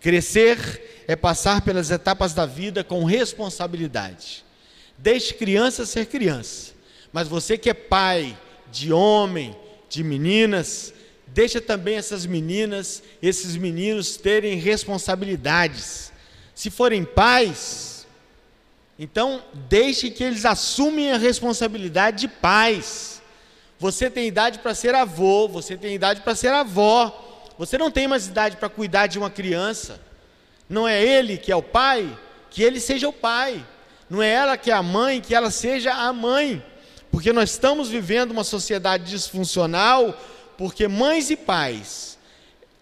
Crescer 0.00 1.04
é 1.06 1.14
passar 1.14 1.62
pelas 1.62 1.90
etapas 1.90 2.34
da 2.34 2.44
vida 2.44 2.82
com 2.82 3.04
responsabilidade. 3.04 4.44
Deixe 4.98 5.34
criança 5.34 5.86
ser 5.86 6.06
criança. 6.06 6.72
Mas 7.12 7.28
você 7.28 7.56
que 7.56 7.70
é 7.70 7.74
pai, 7.74 8.36
de 8.72 8.92
homem, 8.92 9.56
de 9.88 10.02
meninas, 10.02 10.92
deixa 11.28 11.60
também 11.60 11.96
essas 11.96 12.26
meninas, 12.26 13.02
esses 13.22 13.56
meninos 13.56 14.16
terem 14.16 14.58
responsabilidades. 14.58 16.12
Se 16.54 16.70
forem 16.70 17.04
pais, 17.04 18.06
então 18.98 19.42
deixe 19.68 20.10
que 20.10 20.22
eles 20.22 20.44
assumem 20.44 21.10
a 21.12 21.18
responsabilidade 21.18 22.20
de 22.20 22.28
pais. 22.28 23.22
Você 23.78 24.08
tem 24.08 24.28
idade 24.28 24.60
para 24.60 24.74
ser 24.74 24.94
avô, 24.94 25.48
você 25.48 25.76
tem 25.76 25.94
idade 25.94 26.20
para 26.20 26.34
ser 26.34 26.52
avó. 26.52 27.20
Você 27.58 27.76
não 27.78 27.90
tem 27.90 28.08
mais 28.08 28.26
idade 28.26 28.56
para 28.56 28.68
cuidar 28.68 29.06
de 29.06 29.18
uma 29.18 29.30
criança. 29.30 30.00
Não 30.68 30.86
é 30.86 31.02
ele 31.02 31.36
que 31.36 31.52
é 31.52 31.56
o 31.56 31.62
pai, 31.62 32.16
que 32.50 32.62
ele 32.62 32.80
seja 32.80 33.08
o 33.08 33.12
pai. 33.12 33.64
Não 34.08 34.22
é 34.22 34.30
ela 34.30 34.56
que 34.56 34.70
é 34.70 34.74
a 34.74 34.82
mãe, 34.82 35.20
que 35.20 35.34
ela 35.34 35.50
seja 35.50 35.92
a 35.92 36.12
mãe. 36.12 36.64
Porque 37.10 37.32
nós 37.32 37.50
estamos 37.50 37.88
vivendo 37.88 38.32
uma 38.32 38.44
sociedade 38.44 39.04
disfuncional, 39.04 40.18
porque 40.56 40.88
mães 40.88 41.30
e 41.30 41.36
pais 41.36 42.18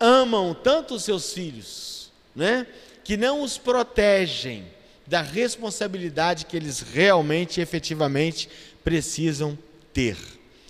amam 0.00 0.54
tanto 0.54 0.94
os 0.94 1.04
seus 1.04 1.32
filhos, 1.32 2.11
né, 2.35 2.66
que 3.04 3.16
não 3.16 3.42
os 3.42 3.58
protegem 3.58 4.64
da 5.06 5.20
responsabilidade 5.20 6.46
que 6.46 6.56
eles 6.56 6.80
realmente, 6.80 7.60
efetivamente 7.60 8.48
precisam 8.84 9.58
ter. 9.92 10.16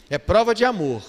É 0.08 0.18
prova 0.18 0.54
de 0.54 0.64
amor 0.64 1.02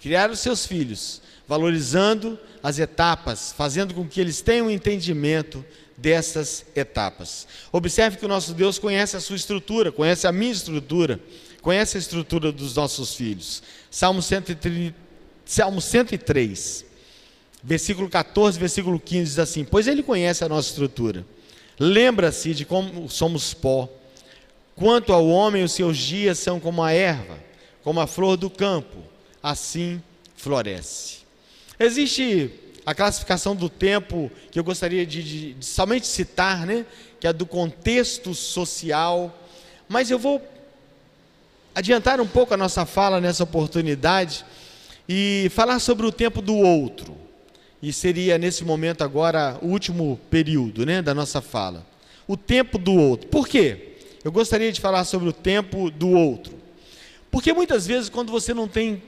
criar 0.00 0.30
os 0.30 0.40
seus 0.40 0.66
filhos, 0.66 1.22
valorizando 1.46 2.38
as 2.62 2.78
etapas, 2.78 3.52
fazendo 3.52 3.94
com 3.94 4.06
que 4.06 4.20
eles 4.20 4.40
tenham 4.40 4.70
entendimento 4.70 5.64
dessas 5.96 6.64
etapas. 6.74 7.46
Observe 7.70 8.16
que 8.16 8.24
o 8.24 8.28
nosso 8.28 8.52
Deus 8.52 8.78
conhece 8.78 9.16
a 9.16 9.20
sua 9.20 9.36
estrutura, 9.36 9.92
conhece 9.92 10.26
a 10.26 10.32
minha 10.32 10.52
estrutura 10.52 11.20
conhece 11.62 11.96
a 11.96 12.00
estrutura 12.00 12.52
dos 12.52 12.74
nossos 12.74 13.14
filhos. 13.14 13.62
Salmo 13.90 14.20
103, 14.20 14.92
Salmo 15.46 15.80
103, 15.80 16.84
versículo 17.62 18.08
14, 18.08 18.58
versículo 18.58 18.98
15 18.98 19.24
diz 19.24 19.38
assim: 19.38 19.64
Pois 19.64 19.86
ele 19.86 20.02
conhece 20.02 20.44
a 20.44 20.48
nossa 20.48 20.68
estrutura, 20.68 21.24
lembra-se 21.78 22.54
de 22.54 22.64
como 22.64 23.08
somos 23.08 23.54
pó. 23.54 23.88
Quanto 24.74 25.12
ao 25.12 25.26
homem, 25.28 25.62
os 25.62 25.72
seus 25.72 25.98
dias 25.98 26.38
são 26.38 26.58
como 26.58 26.82
a 26.82 26.92
erva, 26.92 27.38
como 27.84 28.00
a 28.00 28.06
flor 28.06 28.36
do 28.36 28.48
campo, 28.48 28.98
assim 29.42 30.02
floresce. 30.34 31.18
Existe 31.78 32.50
a 32.84 32.94
classificação 32.94 33.54
do 33.54 33.68
tempo 33.68 34.30
que 34.50 34.58
eu 34.58 34.64
gostaria 34.64 35.06
de, 35.06 35.22
de, 35.22 35.54
de 35.54 35.64
somente 35.64 36.06
citar, 36.06 36.66
né? 36.66 36.84
que 37.22 37.26
é 37.28 37.32
do 37.32 37.46
contexto 37.46 38.34
social, 38.34 39.32
mas 39.88 40.10
eu 40.10 40.18
vou 40.18 40.42
adiantar 41.72 42.20
um 42.20 42.26
pouco 42.26 42.52
a 42.52 42.56
nossa 42.56 42.84
fala 42.84 43.20
nessa 43.20 43.44
oportunidade 43.44 44.44
e 45.08 45.48
falar 45.54 45.78
sobre 45.78 46.04
o 46.04 46.10
tempo 46.10 46.42
do 46.42 46.56
outro. 46.56 47.16
E 47.82 47.92
seria 47.92 48.38
nesse 48.38 48.64
momento 48.64 49.02
agora 49.02 49.58
o 49.60 49.66
último 49.66 50.20
período, 50.30 50.86
né, 50.86 51.02
da 51.02 51.12
nossa 51.12 51.40
fala. 51.40 51.84
O 52.28 52.36
tempo 52.36 52.78
do 52.78 52.94
outro. 52.94 53.28
Por 53.28 53.48
quê? 53.48 53.96
Eu 54.22 54.30
gostaria 54.30 54.70
de 54.70 54.80
falar 54.80 55.04
sobre 55.04 55.28
o 55.28 55.32
tempo 55.32 55.90
do 55.90 56.10
outro. 56.10 56.54
Porque 57.28 57.52
muitas 57.52 57.84
vezes 57.86 58.08
quando 58.08 58.30
você 58.30 58.54
não 58.54 58.68
tem 58.68 59.02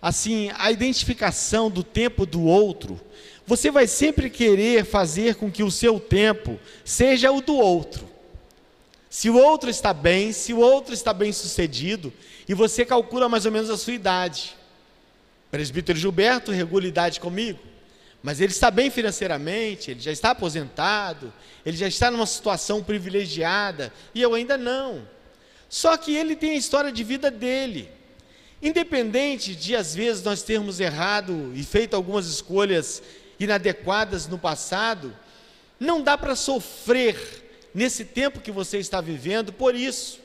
assim 0.00 0.50
a 0.56 0.70
identificação 0.70 1.68
do 1.68 1.82
tempo 1.82 2.24
do 2.24 2.42
outro, 2.44 3.00
você 3.44 3.68
vai 3.68 3.88
sempre 3.88 4.30
querer 4.30 4.84
fazer 4.84 5.34
com 5.34 5.50
que 5.50 5.64
o 5.64 5.70
seu 5.70 5.98
tempo 5.98 6.58
seja 6.84 7.32
o 7.32 7.40
do 7.40 7.56
outro. 7.56 8.08
Se 9.10 9.28
o 9.28 9.36
outro 9.36 9.68
está 9.68 9.92
bem, 9.92 10.32
se 10.32 10.52
o 10.52 10.58
outro 10.58 10.94
está 10.94 11.12
bem 11.12 11.32
sucedido, 11.32 12.12
e 12.48 12.54
você 12.54 12.84
calcula 12.84 13.28
mais 13.28 13.44
ou 13.44 13.50
menos 13.50 13.68
a 13.68 13.76
sua 13.76 13.92
idade. 13.92 14.56
Presbítero 15.50 15.98
Gilberto 15.98 16.52
regula 16.52 16.86
idade 16.86 17.18
comigo. 17.18 17.58
Mas 18.22 18.40
ele 18.40 18.52
está 18.52 18.70
bem 18.70 18.90
financeiramente, 18.90 19.90
ele 19.90 20.00
já 20.00 20.12
está 20.12 20.30
aposentado, 20.30 21.32
ele 21.64 21.76
já 21.76 21.88
está 21.88 22.10
numa 22.10 22.26
situação 22.26 22.82
privilegiada, 22.82 23.92
e 24.14 24.20
eu 24.20 24.34
ainda 24.34 24.58
não. 24.58 25.08
Só 25.68 25.96
que 25.96 26.14
ele 26.14 26.36
tem 26.36 26.50
a 26.50 26.56
história 26.56 26.92
de 26.92 27.02
vida 27.02 27.30
dele. 27.30 27.88
Independente 28.62 29.54
de, 29.54 29.74
às 29.74 29.94
vezes, 29.94 30.22
nós 30.22 30.42
termos 30.42 30.80
errado 30.80 31.52
e 31.54 31.62
feito 31.62 31.94
algumas 31.94 32.26
escolhas 32.26 33.02
inadequadas 33.38 34.26
no 34.26 34.38
passado, 34.38 35.16
não 35.78 36.02
dá 36.02 36.18
para 36.18 36.36
sofrer 36.36 37.16
nesse 37.74 38.04
tempo 38.04 38.40
que 38.40 38.52
você 38.52 38.78
está 38.78 39.00
vivendo 39.00 39.50
por 39.52 39.74
isso. 39.74 40.20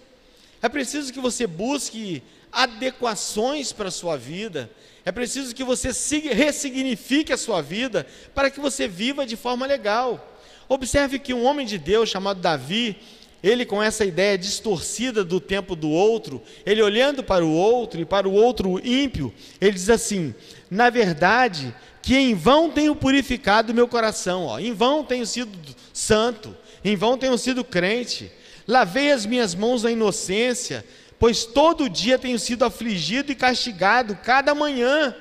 É 0.61 0.67
preciso 0.67 1.13
que 1.13 1.19
você 1.19 1.47
busque 1.47 2.21
adequações 2.51 3.71
para 3.71 3.87
a 3.87 3.91
sua 3.91 4.17
vida, 4.17 4.69
é 5.05 5.11
preciso 5.11 5.53
que 5.53 5.63
você 5.63 5.91
ressignifique 6.33 7.31
a 7.31 7.37
sua 7.37 7.61
vida 7.61 8.07
para 8.33 8.49
que 8.49 8.59
você 8.59 8.87
viva 8.87 9.23
de 9.23 9.35
forma 9.35 9.67
legal. 9.67 10.35
Observe 10.67 11.19
que 11.19 11.31
um 11.31 11.45
homem 11.45 11.63
de 11.63 11.77
Deus 11.77 12.09
chamado 12.09 12.41
Davi, 12.41 12.97
ele 13.43 13.65
com 13.65 13.83
essa 13.83 14.03
ideia 14.03 14.35
distorcida 14.35 15.23
do 15.23 15.39
tempo 15.39 15.75
do 15.75 15.91
outro, 15.91 16.41
ele 16.65 16.81
olhando 16.81 17.23
para 17.23 17.45
o 17.45 17.51
outro 17.51 18.01
e 18.01 18.05
para 18.05 18.27
o 18.27 18.33
outro 18.33 18.83
ímpio, 18.83 19.31
ele 19.61 19.73
diz 19.73 19.91
assim: 19.91 20.33
na 20.71 20.89
verdade, 20.89 21.71
que 22.01 22.17
em 22.17 22.33
vão 22.33 22.71
tenho 22.71 22.95
purificado 22.95 23.75
meu 23.75 23.87
coração, 23.87 24.45
ó, 24.45 24.59
em 24.59 24.73
vão 24.73 25.03
tenho 25.03 25.27
sido 25.27 25.55
santo, 25.93 26.57
em 26.83 26.95
vão 26.95 27.15
tenho 27.15 27.37
sido 27.37 27.63
crente, 27.63 28.31
lavei 28.67 29.11
as 29.11 29.23
minhas 29.23 29.53
mãos 29.53 29.83
na 29.83 29.91
inocência, 29.91 30.83
pois 31.19 31.45
todo 31.45 31.89
dia 31.89 32.19
tenho 32.19 32.37
sido 32.37 32.65
afligido 32.65 33.31
e 33.31 33.35
castigado, 33.35 34.17
cada 34.23 34.53
manhã. 34.53 35.15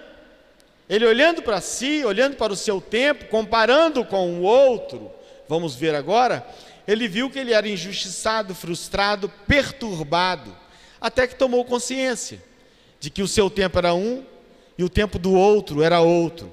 Ele 0.89 1.07
olhando 1.07 1.43
para 1.43 1.61
si, 1.61 2.05
olhando 2.05 2.37
para 2.37 2.53
o 2.53 2.57
seu 2.57 2.81
tempo, 2.81 3.27
comparando 3.27 4.05
com 4.05 4.35
o 4.35 4.43
outro, 4.43 5.11
vamos 5.49 5.75
ver 5.75 5.95
agora, 5.95 6.47
ele 6.87 7.09
viu 7.09 7.31
que 7.31 7.39
ele 7.39 7.53
era 7.53 7.69
injustiçado, 7.69 8.55
frustrado, 8.55 9.31
perturbado, 9.47 10.55
até 11.01 11.27
que 11.27 11.37
tomou 11.37 11.65
consciência 11.65 12.43
de 13.01 13.11
que 13.11 13.23
o 13.23 13.29
seu 13.29 13.49
tempo 13.49 13.79
era 13.79 13.95
um 13.95 14.25
e 14.77 14.85
o 14.85 14.89
tempo 14.89 15.19
do 15.19 15.33
outro 15.33 15.83
era 15.83 16.01
outro. 16.01 16.53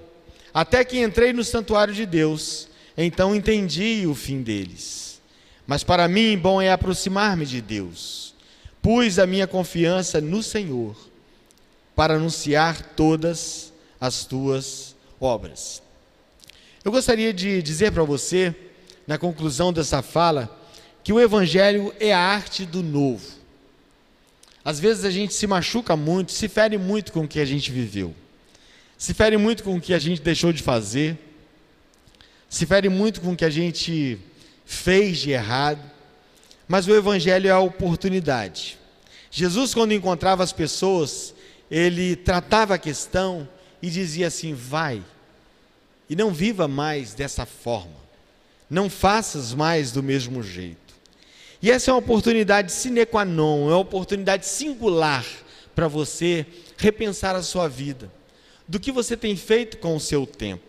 Até 0.54 0.84
que 0.84 1.00
entrei 1.00 1.34
no 1.34 1.44
santuário 1.44 1.94
de 1.94 2.06
Deus, 2.06 2.68
então 2.98 3.36
entendi 3.36 4.06
o 4.06 4.14
fim 4.14 4.42
deles. 4.42 5.22
Mas 5.66 5.84
para 5.84 6.08
mim, 6.08 6.38
bom 6.38 6.62
é 6.62 6.72
aproximar-me 6.72 7.46
de 7.46 7.62
Deus. 7.62 8.31
Pus 8.82 9.20
a 9.20 9.28
minha 9.28 9.48
confiança 9.48 10.20
no 10.20 10.42
Senhor 10.42 10.96
para 11.96 12.16
anunciar 12.16 12.82
todas 12.96 13.72
as 14.00 14.26
tuas 14.26 14.96
obras. 15.20 15.84
Eu 16.84 16.92
gostaria 16.92 17.32
de 17.32 17.62
dizer 17.62 17.92
para 17.92 18.04
você 18.04 18.56
na 19.06 19.18
conclusão 19.18 19.74
dessa 19.74 20.02
fala, 20.02 20.58
que 21.04 21.12
o 21.12 21.20
Evangelho 21.20 21.94
é 22.00 22.14
a 22.14 22.20
arte 22.20 22.66
do 22.66 22.82
novo. 22.82 23.26
Às 24.64 24.80
vezes 24.80 25.04
a 25.04 25.12
gente 25.12 25.34
se 25.34 25.46
machuca 25.46 25.98
muito, 25.98 26.32
se 26.32 26.48
fere 26.48 26.78
muito 26.78 27.12
com 27.12 27.26
o 27.26 27.28
que 27.28 27.40
a 27.40 27.46
gente 27.46 27.72
viveu, 27.72 28.16
se 28.98 29.14
fere 29.14 29.36
muito 29.36 29.64
com 29.64 29.76
o 29.76 29.82
que 29.82 29.94
a 29.94 30.00
gente 30.00 30.22
deixou 30.22 30.54
de 30.54 30.64
fazer, 30.64 31.18
se 32.48 32.66
fere 32.66 32.88
muito 32.88 33.20
com 33.20 33.34
o 33.34 33.36
que 33.36 33.44
a 33.44 33.50
gente 33.50 34.18
fez 34.66 35.18
de 35.18 35.32
errado, 35.32 35.91
mas 36.72 36.88
o 36.88 36.96
Evangelho 36.96 37.48
é 37.48 37.52
a 37.52 37.60
oportunidade. 37.60 38.80
Jesus, 39.30 39.74
quando 39.74 39.94
encontrava 39.94 40.44
as 40.44 40.52
pessoas, 40.52 41.36
ele 41.70 42.16
tratava 42.16 42.74
a 42.74 42.80
questão 42.80 43.48
e 43.82 43.90
dizia 43.90 44.28
assim: 44.28 44.54
vai, 44.54 45.04
e 46.10 46.16
não 46.16 46.32
viva 46.32 46.68
mais 46.68 47.14
dessa 47.14 47.46
forma 47.46 48.02
não 48.72 48.90
faças 48.90 49.54
mais 49.54 49.92
do 49.92 50.02
mesmo 50.02 50.42
jeito. 50.42 50.96
E 51.62 51.70
essa 51.70 51.92
é 51.92 51.94
uma 51.94 52.00
oportunidade 52.00 52.72
sine 52.72 53.06
qua 53.06 53.26
non, 53.26 53.70
é 53.70 53.74
uma 53.74 53.80
oportunidade 53.80 54.48
singular 54.48 55.26
para 55.76 55.90
você 55.90 56.46
repensar 56.78 57.36
a 57.36 57.44
sua 57.44 57.68
vida, 57.68 58.10
do 58.66 58.80
que 58.80 58.92
você 58.92 59.18
tem 59.18 59.36
feito 59.36 59.78
com 59.78 59.94
o 59.94 60.00
seu 60.00 60.26
tempo. 60.26 60.64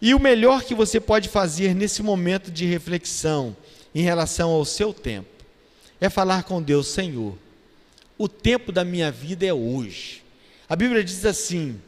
E 0.00 0.14
o 0.14 0.20
melhor 0.20 0.62
que 0.62 0.74
você 0.74 1.00
pode 1.00 1.28
fazer 1.28 1.74
nesse 1.74 2.00
momento 2.00 2.48
de 2.50 2.64
reflexão 2.64 3.56
em 3.94 4.02
relação 4.02 4.50
ao 4.50 4.64
seu 4.64 4.92
tempo 4.92 5.40
é 6.00 6.08
falar 6.08 6.44
com 6.44 6.62
Deus, 6.62 6.86
Senhor, 6.88 7.36
o 8.16 8.26
tempo 8.26 8.72
da 8.72 8.84
minha 8.84 9.10
vida 9.12 9.44
é 9.44 9.52
hoje. 9.52 10.22
A 10.68 10.74
Bíblia 10.74 11.04
diz 11.04 11.24
assim: 11.26 11.80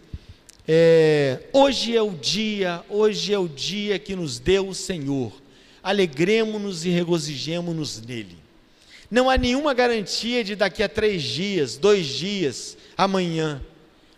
é, 0.68 1.40
hoje 1.52 1.96
é 1.96 2.02
o 2.02 2.10
dia, 2.10 2.84
hoje 2.88 3.32
é 3.32 3.38
o 3.38 3.48
dia 3.48 3.98
que 3.98 4.14
nos 4.14 4.38
deu 4.38 4.68
o 4.68 4.74
Senhor. 4.74 5.32
Alegremos-nos 5.82 6.84
e 6.84 6.90
regozijemos-nos 6.90 8.00
nele. 8.00 8.38
Não 9.10 9.28
há 9.28 9.36
nenhuma 9.36 9.74
garantia 9.74 10.44
de 10.44 10.54
daqui 10.54 10.82
a 10.82 10.88
três 10.88 11.22
dias, 11.22 11.76
dois 11.76 12.06
dias, 12.06 12.76
amanhã. 12.96 13.60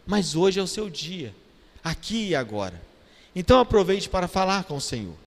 Mas 0.07 0.37
hoje 0.37 0.61
é 0.61 0.62
o 0.62 0.66
seu 0.66 0.90
dia, 0.90 1.35
aqui 1.83 2.29
e 2.29 2.35
agora. 2.35 2.81
Então 3.35 3.59
aproveite 3.59 4.09
para 4.09 4.29
falar 4.29 4.64
com 4.64 4.77
o 4.77 4.81
Senhor. 4.81 5.16